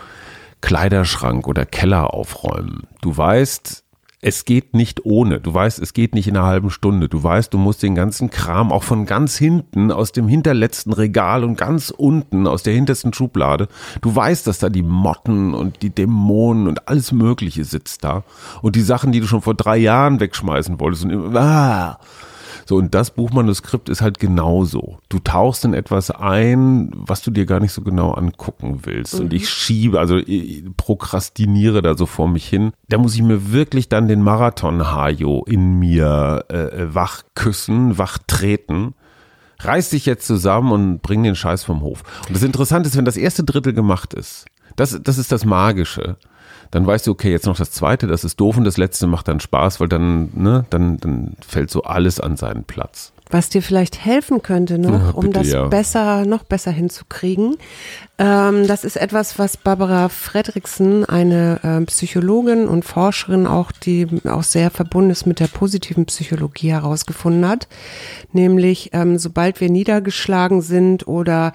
Kleiderschrank 0.60 1.46
oder 1.46 1.66
Keller 1.66 2.14
aufräumen. 2.14 2.84
Du 3.02 3.16
weißt, 3.16 3.84
es 4.20 4.44
geht 4.44 4.74
nicht 4.74 5.04
ohne. 5.04 5.38
Du 5.38 5.54
weißt, 5.54 5.78
es 5.78 5.92
geht 5.92 6.14
nicht 6.14 6.26
in 6.26 6.36
einer 6.36 6.46
halben 6.46 6.70
Stunde. 6.70 7.08
Du 7.08 7.22
weißt, 7.22 7.54
du 7.54 7.58
musst 7.58 7.84
den 7.84 7.94
ganzen 7.94 8.30
Kram 8.30 8.72
auch 8.72 8.82
von 8.82 9.06
ganz 9.06 9.36
hinten 9.36 9.92
aus 9.92 10.10
dem 10.10 10.26
hinterletzten 10.26 10.92
Regal 10.92 11.44
und 11.44 11.56
ganz 11.56 11.90
unten 11.90 12.48
aus 12.48 12.64
der 12.64 12.74
hintersten 12.74 13.12
Schublade. 13.12 13.68
Du 14.00 14.14
weißt, 14.14 14.46
dass 14.48 14.58
da 14.58 14.70
die 14.70 14.82
Motten 14.82 15.54
und 15.54 15.82
die 15.82 15.90
Dämonen 15.90 16.66
und 16.66 16.88
alles 16.88 17.12
Mögliche 17.12 17.64
sitzt 17.64 18.02
da. 18.02 18.24
Und 18.60 18.74
die 18.74 18.82
Sachen, 18.82 19.12
die 19.12 19.20
du 19.20 19.28
schon 19.28 19.42
vor 19.42 19.54
drei 19.54 19.76
Jahren 19.76 20.18
wegschmeißen 20.18 20.80
wolltest 20.80 21.04
und 21.04 21.36
ah, 21.36 22.00
so, 22.68 22.76
und 22.76 22.94
das 22.94 23.12
Buchmanuskript 23.12 23.88
ist 23.88 24.02
halt 24.02 24.18
genauso. 24.18 24.98
Du 25.08 25.20
tauchst 25.20 25.64
in 25.64 25.72
etwas 25.72 26.10
ein, 26.10 26.90
was 26.92 27.22
du 27.22 27.30
dir 27.30 27.46
gar 27.46 27.60
nicht 27.60 27.72
so 27.72 27.80
genau 27.80 28.10
angucken 28.10 28.80
willst. 28.82 29.14
Mhm. 29.14 29.20
Und 29.20 29.32
ich 29.32 29.48
schiebe, 29.48 29.98
also 29.98 30.18
ich 30.18 30.64
prokrastiniere 30.76 31.80
da 31.80 31.96
so 31.96 32.04
vor 32.04 32.28
mich 32.28 32.46
hin. 32.46 32.72
Da 32.90 32.98
muss 32.98 33.14
ich 33.14 33.22
mir 33.22 33.52
wirklich 33.52 33.88
dann 33.88 34.06
den 34.06 34.20
Marathon-Hajo 34.20 35.44
in 35.46 35.78
mir 35.78 36.44
äh, 36.50 36.94
wach 36.94 37.22
küssen, 37.34 37.96
wach 37.96 38.18
treten 38.26 38.94
reiß 39.60 39.90
dich 39.90 40.06
jetzt 40.06 40.24
zusammen 40.24 40.70
und 40.70 41.02
bring 41.02 41.24
den 41.24 41.34
Scheiß 41.34 41.64
vom 41.64 41.80
Hof. 41.80 42.04
Und 42.28 42.36
das 42.36 42.44
Interessante 42.44 42.88
ist, 42.88 42.96
wenn 42.96 43.04
das 43.04 43.16
erste 43.16 43.42
Drittel 43.42 43.72
gemacht 43.72 44.14
ist, 44.14 44.44
das, 44.76 45.00
das 45.02 45.18
ist 45.18 45.32
das 45.32 45.44
Magische 45.44 46.16
dann 46.70 46.86
weißt 46.86 47.06
du, 47.06 47.12
okay, 47.12 47.30
jetzt 47.30 47.46
noch 47.46 47.56
das 47.56 47.70
zweite, 47.70 48.06
das 48.06 48.24
ist 48.24 48.38
doof 48.40 48.56
und 48.56 48.64
das 48.64 48.76
letzte 48.76 49.06
macht 49.06 49.28
dann 49.28 49.40
Spaß, 49.40 49.80
weil 49.80 49.88
dann, 49.88 50.30
ne, 50.34 50.64
dann, 50.70 50.98
dann 50.98 51.36
fällt 51.46 51.70
so 51.70 51.82
alles 51.82 52.20
an 52.20 52.36
seinen 52.36 52.64
Platz. 52.64 53.12
Was 53.30 53.48
dir 53.50 53.62
vielleicht 53.62 54.04
helfen 54.04 54.42
könnte 54.42 54.78
noch, 54.78 54.92
ja, 54.92 55.10
um 55.10 55.32
das 55.32 55.48
ja. 55.48 55.66
besser, 55.66 56.24
noch 56.24 56.44
besser 56.44 56.70
hinzukriegen. 56.70 57.56
Ähm, 58.18 58.66
das 58.66 58.84
ist 58.84 58.96
etwas, 58.96 59.38
was 59.38 59.56
Barbara 59.56 60.08
Fredriksen, 60.08 61.04
eine 61.04 61.60
äh, 61.62 61.84
Psychologin 61.86 62.66
und 62.66 62.84
Forscherin, 62.84 63.46
auch 63.46 63.70
die 63.70 64.06
auch 64.24 64.42
sehr 64.42 64.70
verbunden 64.70 65.10
ist 65.10 65.26
mit 65.26 65.40
der 65.40 65.46
positiven 65.46 66.06
Psychologie 66.06 66.72
herausgefunden 66.72 67.46
hat. 67.46 67.68
Nämlich, 68.32 68.90
ähm, 68.92 69.18
sobald 69.18 69.60
wir 69.60 69.70
niedergeschlagen 69.70 70.62
sind 70.62 71.06
oder 71.06 71.52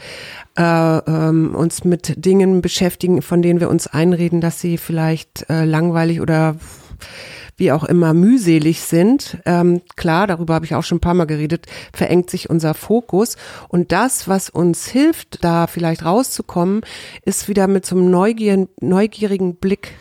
äh, 0.58 0.62
ähm, 0.64 1.56
uns 1.56 1.84
mit 1.84 2.24
Dingen 2.24 2.62
beschäftigen, 2.62 3.22
von 3.22 3.42
denen 3.42 3.60
wir 3.60 3.70
uns 3.70 3.88
einreden, 3.88 4.40
dass 4.40 4.62
sie 4.62 4.78
vielleicht 4.78 5.50
äh, 5.50 5.66
langweilig 5.66 6.22
oder 6.22 6.56
wie 7.58 7.72
auch 7.72 7.84
immer 7.84 8.14
mühselig 8.14 8.82
sind. 8.82 9.38
Ähm, 9.46 9.82
klar, 9.96 10.28
darüber 10.28 10.56
habe 10.56 10.66
ich 10.66 10.76
auch 10.76 10.84
schon 10.84 10.98
ein 10.98 11.02
paar 11.02 11.14
Mal 11.14 11.26
geredet, 11.26 11.68
verengt 11.94 12.30
sich 12.30 12.50
unser 12.50 12.74
Fokus. 12.74 13.38
Und 13.70 13.92
das, 13.92 14.28
was 14.28 14.50
uns 14.50 14.88
hilft, 14.88 15.44
da 15.44 15.68
vielleicht 15.68 16.06
rauszukommen, 16.06 16.82
ist 17.26 17.48
wieder 17.48 17.68
mit 17.68 17.86
so 17.86 17.96
einem 17.96 18.10
neugier 18.10 18.68
neugierigen 18.80 19.56
Blick 19.56 19.92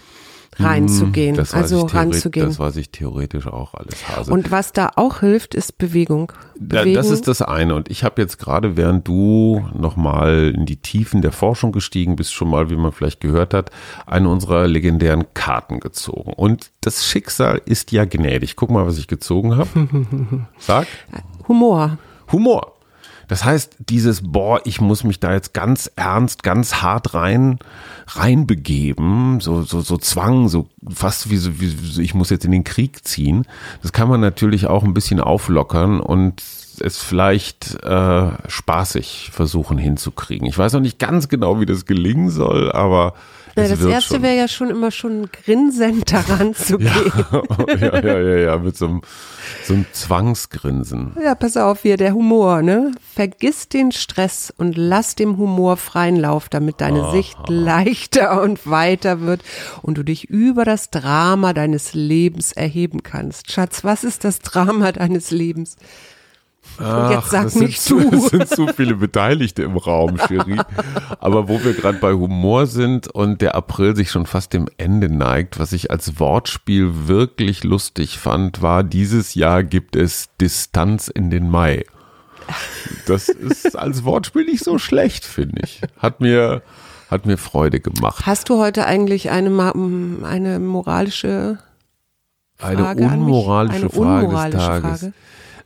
reinzugehen, 0.58 1.36
das 1.36 1.54
also 1.54 1.86
ranzugehen. 1.86 2.46
Das 2.46 2.58
weiß 2.58 2.76
ich 2.76 2.90
theoretisch 2.90 3.46
auch 3.46 3.74
alles. 3.74 4.08
Hase. 4.08 4.32
Und 4.32 4.50
was 4.50 4.72
da 4.72 4.90
auch 4.96 5.20
hilft, 5.20 5.54
ist 5.54 5.78
Bewegung. 5.78 6.32
Bewegen. 6.58 6.94
Das 6.94 7.10
ist 7.10 7.26
das 7.28 7.42
eine. 7.42 7.74
Und 7.74 7.90
ich 7.90 8.04
habe 8.04 8.20
jetzt 8.20 8.38
gerade, 8.38 8.76
während 8.76 9.08
du 9.08 9.64
nochmal 9.74 10.52
in 10.54 10.66
die 10.66 10.76
Tiefen 10.76 11.22
der 11.22 11.32
Forschung 11.32 11.72
gestiegen 11.72 12.16
bist, 12.16 12.32
schon 12.32 12.50
mal, 12.50 12.70
wie 12.70 12.76
man 12.76 12.92
vielleicht 12.92 13.20
gehört 13.20 13.54
hat, 13.54 13.70
eine 14.06 14.28
unserer 14.28 14.66
legendären 14.68 15.32
Karten 15.34 15.80
gezogen. 15.80 16.32
Und 16.34 16.70
das 16.82 17.06
Schicksal 17.06 17.60
ist 17.64 17.92
ja 17.92 18.04
gnädig. 18.04 18.56
Guck 18.56 18.70
mal, 18.70 18.86
was 18.86 18.98
ich 18.98 19.08
gezogen 19.08 19.56
habe. 19.56 19.88
Sag. 20.58 20.86
Humor. 21.48 21.98
Humor. 22.30 22.72
Das 23.32 23.46
heißt, 23.46 23.76
dieses, 23.78 24.30
boah, 24.30 24.60
ich 24.66 24.82
muss 24.82 25.04
mich 25.04 25.18
da 25.18 25.32
jetzt 25.32 25.54
ganz 25.54 25.90
ernst, 25.96 26.42
ganz 26.42 26.82
hart 26.82 27.14
rein, 27.14 27.60
reinbegeben, 28.08 29.40
so, 29.40 29.62
so, 29.62 29.80
so 29.80 29.96
Zwang, 29.96 30.50
so 30.50 30.68
fast 30.90 31.30
wie 31.30 31.38
so, 31.38 31.58
wie 31.58 31.68
so, 31.68 32.02
ich 32.02 32.12
muss 32.12 32.28
jetzt 32.28 32.44
in 32.44 32.50
den 32.50 32.62
Krieg 32.62 33.06
ziehen. 33.08 33.46
Das 33.80 33.94
kann 33.94 34.10
man 34.10 34.20
natürlich 34.20 34.66
auch 34.66 34.84
ein 34.84 34.92
bisschen 34.92 35.18
auflockern 35.18 36.00
und 36.00 36.42
es 36.78 36.98
vielleicht 36.98 37.82
äh, 37.82 38.32
spaßig 38.48 39.30
versuchen 39.32 39.78
hinzukriegen. 39.78 40.46
Ich 40.46 40.58
weiß 40.58 40.74
noch 40.74 40.80
nicht 40.80 40.98
ganz 40.98 41.30
genau, 41.30 41.58
wie 41.58 41.64
das 41.64 41.86
gelingen 41.86 42.28
soll, 42.28 42.70
aber 42.70 43.14
na, 43.54 43.68
das 43.68 43.84
erste 43.84 44.22
wäre 44.22 44.36
ja 44.36 44.48
schon 44.48 44.70
immer 44.70 44.90
schon 44.90 45.28
grinsend 45.30 46.12
daran 46.12 46.54
zu 46.54 46.78
gehen. 46.78 46.90
ja, 47.80 48.00
ja, 48.00 48.18
ja, 48.18 48.36
ja, 48.36 48.58
mit 48.58 48.76
so 48.76 48.86
einem, 48.86 49.02
so 49.64 49.74
einem 49.74 49.86
Zwangsgrinsen. 49.92 51.16
Ja, 51.22 51.34
pass 51.34 51.56
auf 51.56 51.82
hier, 51.82 51.96
der 51.96 52.14
Humor, 52.14 52.62
ne? 52.62 52.92
Vergiss 53.14 53.68
den 53.68 53.92
Stress 53.92 54.52
und 54.56 54.76
lass 54.76 55.14
dem 55.14 55.36
Humor 55.36 55.76
freien 55.76 56.16
Lauf, 56.16 56.48
damit 56.48 56.80
deine 56.80 57.02
Aha. 57.02 57.12
Sicht 57.12 57.38
leichter 57.48 58.42
und 58.42 58.66
weiter 58.66 59.20
wird 59.20 59.42
und 59.82 59.98
du 59.98 60.02
dich 60.02 60.30
über 60.30 60.64
das 60.64 60.90
Drama 60.90 61.52
deines 61.52 61.94
Lebens 61.94 62.52
erheben 62.52 63.02
kannst. 63.02 63.52
Schatz, 63.52 63.84
was 63.84 64.04
ist 64.04 64.24
das 64.24 64.38
Drama 64.38 64.92
deines 64.92 65.30
Lebens? 65.30 65.76
Ach, 66.78 67.10
jetzt 67.10 67.30
sag 67.30 67.54
nicht 67.56 67.80
zu. 67.80 67.98
Es 67.98 68.28
sind 68.28 68.48
zu 68.48 68.66
viele 68.68 68.94
Beteiligte 68.94 69.62
im 69.62 69.76
Raum, 69.76 70.16
Cherie. 70.16 70.60
Aber 71.20 71.48
wo 71.48 71.62
wir 71.62 71.74
gerade 71.74 71.98
bei 71.98 72.12
Humor 72.12 72.66
sind 72.66 73.08
und 73.08 73.40
der 73.40 73.54
April 73.54 73.94
sich 73.94 74.10
schon 74.10 74.26
fast 74.26 74.52
dem 74.52 74.68
Ende 74.78 75.08
neigt, 75.08 75.58
was 75.58 75.72
ich 75.72 75.90
als 75.90 76.18
Wortspiel 76.18 77.06
wirklich 77.08 77.64
lustig 77.64 78.18
fand, 78.18 78.62
war, 78.62 78.84
dieses 78.84 79.34
Jahr 79.34 79.62
gibt 79.62 79.96
es 79.96 80.30
Distanz 80.40 81.08
in 81.08 81.30
den 81.30 81.50
Mai. 81.50 81.84
Das 83.06 83.28
ist 83.28 83.78
als 83.78 84.04
Wortspiel 84.04 84.44
nicht 84.44 84.64
so 84.64 84.78
schlecht, 84.78 85.24
finde 85.24 85.62
ich. 85.64 85.80
Hat 85.98 86.20
mir, 86.20 86.62
hat 87.10 87.26
mir 87.26 87.38
Freude 87.38 87.80
gemacht. 87.80 88.26
Hast 88.26 88.48
du 88.48 88.58
heute 88.58 88.86
eigentlich 88.86 89.30
eine, 89.30 89.74
eine 90.24 90.58
moralische 90.58 91.58
Frage 92.56 92.86
eine 92.86 93.14
unmoralische, 93.14 93.76
eine 93.76 93.90
Frage 93.90 94.26
unmoralische 94.26 94.58
des 94.58 94.66
Tages? 94.66 95.00
Frage? 95.00 95.12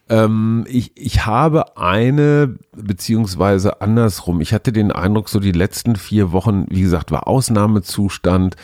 Ähm, 0.08 0.64
ich, 0.68 0.92
ich 0.94 1.26
habe 1.26 1.76
eine, 1.76 2.54
beziehungsweise 2.72 3.80
andersrum. 3.80 4.40
Ich 4.40 4.52
hatte 4.52 4.72
den 4.72 4.92
Eindruck, 4.92 5.28
so 5.28 5.40
die 5.40 5.52
letzten 5.52 5.96
vier 5.96 6.32
Wochen, 6.32 6.66
wie 6.68 6.82
gesagt, 6.82 7.10
war 7.10 7.26
Ausnahmezustand. 7.26 8.56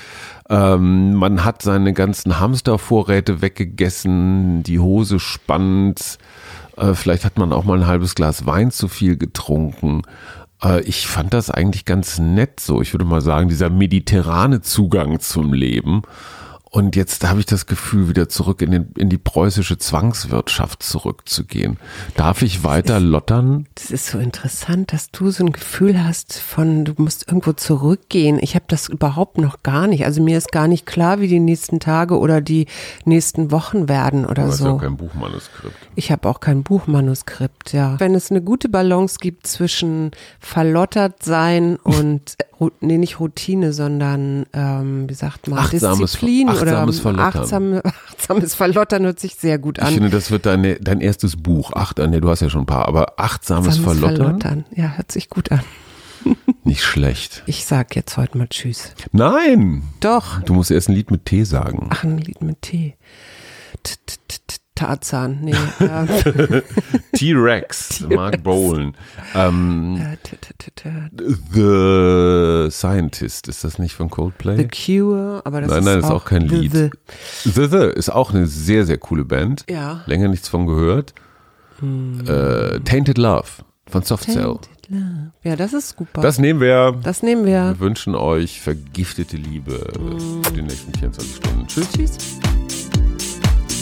Ähm, 0.49 1.15
man 1.15 1.45
hat 1.45 1.63
seine 1.63 1.93
ganzen 1.93 2.39
Hamstervorräte 2.39 3.43
weggegessen, 3.43 4.63
die 4.63 4.79
Hose 4.79 5.19
spannt. 5.19 6.19
Äh, 6.77 6.95
vielleicht 6.95 7.25
hat 7.25 7.39
man 7.39 7.53
auch 7.53 7.65
mal 7.65 7.79
ein 7.81 7.87
halbes 7.87 8.15
Glas 8.15 8.47
Wein 8.47 8.71
zu 8.71 8.87
viel 8.87 9.17
getrunken. 9.17 10.03
Äh, 10.63 10.83
ich 10.83 11.07
fand 11.07 11.35
das 11.35 11.51
eigentlich 11.51 11.85
ganz 11.85 12.19
nett 12.19 12.61
so. 12.61 12.81
Ich 12.81 12.95
würde 12.95 13.05
mal 13.05 13.21
sagen, 13.21 13.49
dieser 13.49 13.71
mediterrane 13.71 14.61
Zugang 14.61 15.19
zum 15.19 15.53
Leben. 15.53 16.03
Und 16.75 16.97
jetzt 16.97 17.29
habe 17.29 17.39
ich 17.39 17.45
das 17.45 17.67
Gefühl, 17.67 18.09
wieder 18.09 18.31
zurück 18.31 18.63
in, 18.63 18.71
den, 18.71 18.93
in 18.97 19.11
die 19.11 19.19
preußische 19.19 19.77
Zwangswirtschaft 19.77 20.83
zurückzugehen. 20.83 21.77
Darf 22.17 22.41
ich 22.41 22.65
weiter 22.65 22.99
lottern? 22.99 23.67
Das 23.75 23.91
ist 23.91 24.07
so 24.07 24.19
interessant, 24.19 24.91
dass 24.95 25.11
du 25.11 25.31
so 25.31 25.45
ein 25.45 25.53
Gefühl 25.53 26.03
hast 26.03 26.39
von, 26.39 26.87
du 26.87 26.95
musst 26.97 27.29
irgendwo 27.29 27.53
zurückgehen. 27.53 28.39
Ich 28.41 28.55
habe 28.55 28.65
das 28.69 28.89
überhaupt 28.89 29.37
noch 29.37 29.63
gar 29.63 29.87
nicht. 29.87 30.07
Also 30.07 30.23
mir 30.23 30.39
ist 30.39 30.51
gar 30.51 30.67
nicht 30.67 30.87
klar, 30.87 31.21
wie 31.21 31.29
die 31.29 31.41
nächsten 31.41 31.79
Tage 31.79 32.19
oder 32.19 32.41
die 32.41 32.67
nächsten 33.05 33.51
Wochen 33.51 33.91
werden 33.91 34.25
oder 34.25 34.45
Du 34.45 34.49
hast 34.49 34.61
ja 34.61 34.71
so. 34.71 34.79
kein 34.79 34.97
Buchmanuskript. 34.97 35.77
Ich 35.95 36.11
habe 36.11 36.27
auch 36.27 36.41
kein 36.41 36.63
Buchmanuskript, 36.63 37.75
ja. 37.75 38.01
Wenn 38.01 38.15
es 38.15 38.31
eine 38.31 38.41
gute 38.41 38.71
Balance 38.71 39.19
gibt 39.21 39.47
zwischen 39.47 40.13
verlottert 40.41 41.23
sein 41.23 41.77
und, 41.77 42.37
nee, 42.81 42.99
nicht 42.99 43.19
Routine, 43.21 43.73
sondern, 43.73 44.47
ähm, 44.53 45.09
wie 45.09 45.15
sagt 45.15 45.49
man, 45.49 45.59
Achtsames- 45.59 45.99
Disziplin 46.13 46.49
oder 46.49 46.61
achtsames 46.61 47.01
Verlottern. 47.01 47.43
achtsame, 47.43 47.83
achtsames 47.85 48.55
Verlottern 48.55 49.05
hört 49.05 49.21
sich 49.21 49.35
sehr 49.37 49.59
gut 49.59 49.79
Ich 49.79 49.85
an. 49.85 49.95
finde, 49.95 50.11
das 50.11 50.31
wird 50.31 50.47
deine, 50.47 50.77
dein 50.77 51.01
erstes 51.01 51.37
Buch. 51.37 51.73
Acht, 51.73 51.99
nee, 51.99 52.21
du 52.21 52.29
hast 52.29 52.41
ja 52.41 52.51
schon 52.51 52.63
ein 52.63 52.67
paar, 52.67 52.87
aber 52.89 53.19
achtsames 53.19 53.79
Achtsames 53.79 53.99
Verlottern? 53.99 54.65
Ja, 54.75 54.93
hört 54.97 55.11
sich 55.13 55.29
gut 55.31 55.51
an. 55.53 55.61
Nicht 56.65 56.85
schlecht. 56.85 57.43
Ich 57.47 57.65
sag 57.65 57.97
jetzt 57.97 58.17
heute 58.17 58.39
mal 58.39 58.47
Tschüss. 58.49 58.95
Nein! 59.11 59.83
Doch. 60.01 60.41
Du 60.43 60.55
musst 60.55 60.71
erst 60.71 60.89
ein 60.89 60.95
Lied 60.95 61.11
mit 61.11 61.25
T 61.25 61.43
sagen. 61.45 61.89
Ach, 61.91 62.05
ein 62.05 62.19
Lied 62.19 62.41
mit 62.43 62.63
T. 62.63 62.97
T- 63.83 63.95
t- 64.07 64.15
t- 64.29 64.37
t- 64.47 64.57
Tarzan, 64.87 65.39
nee. 65.43 65.55
ähm, 65.81 66.09
T-Rex, 67.15 68.01
Mark 68.09 68.43
Bolan. 68.43 68.95
Ähm, 69.35 69.97
äh, 69.97 70.17
The 71.53 72.71
Scientist, 72.71 73.49
ist 73.49 73.65
das 73.65 73.79
nicht 73.79 73.95
von 73.95 74.09
The 74.09 74.15
Coldplay? 74.15 74.69
Cure, 74.69 75.43
aber 75.45 75.61
das 75.61 75.71
Nein, 75.71 75.79
ist 75.81 75.85
nein, 75.85 75.99
ist 75.99 76.05
auch 76.07 76.11
auch 76.11 76.25
kein 76.25 76.49
The- 76.49 76.55
Lied. 76.57 76.73
The. 76.73 76.91
The 77.51 77.67
The 77.67 77.87
ist 77.95 78.11
auch 78.11 78.33
eine 78.35 78.47
sehr, 78.47 78.85
sehr 78.87 78.99
coole 78.99 79.25
Band. 79.25 79.65
Ja. 79.69 80.03
Länger 80.07 80.29
nichts 80.29 80.49
von 80.49 80.67
gehört. 80.67 81.15
Äh, 81.81 82.81
Tainted 82.81 83.19
Love 83.19 83.45
von 83.89 84.03
Soft 84.03 84.25
Cell. 84.25 84.35
Tainted 84.35 84.91
Love. 84.91 85.33
Ja, 85.43 85.57
das 85.57 85.73
ist 85.73 85.97
super. 85.99 86.21
Das 86.21 86.39
nehmen 86.39 86.61
wir. 86.61 86.93
Das 87.03 87.23
nehmen 87.23 87.45
wir. 87.45 87.71
Wir 87.71 87.81
wünschen 87.81 88.15
euch 88.15 88.61
vergiftete 88.61 89.37
Liebe 89.37 89.93
für 90.43 90.53
die 90.53 90.63
nächsten 90.63 90.93
24 90.95 91.37
Stunden. 91.37 91.67
Tschüss. 91.67 91.89
Tschüss. 91.93 92.19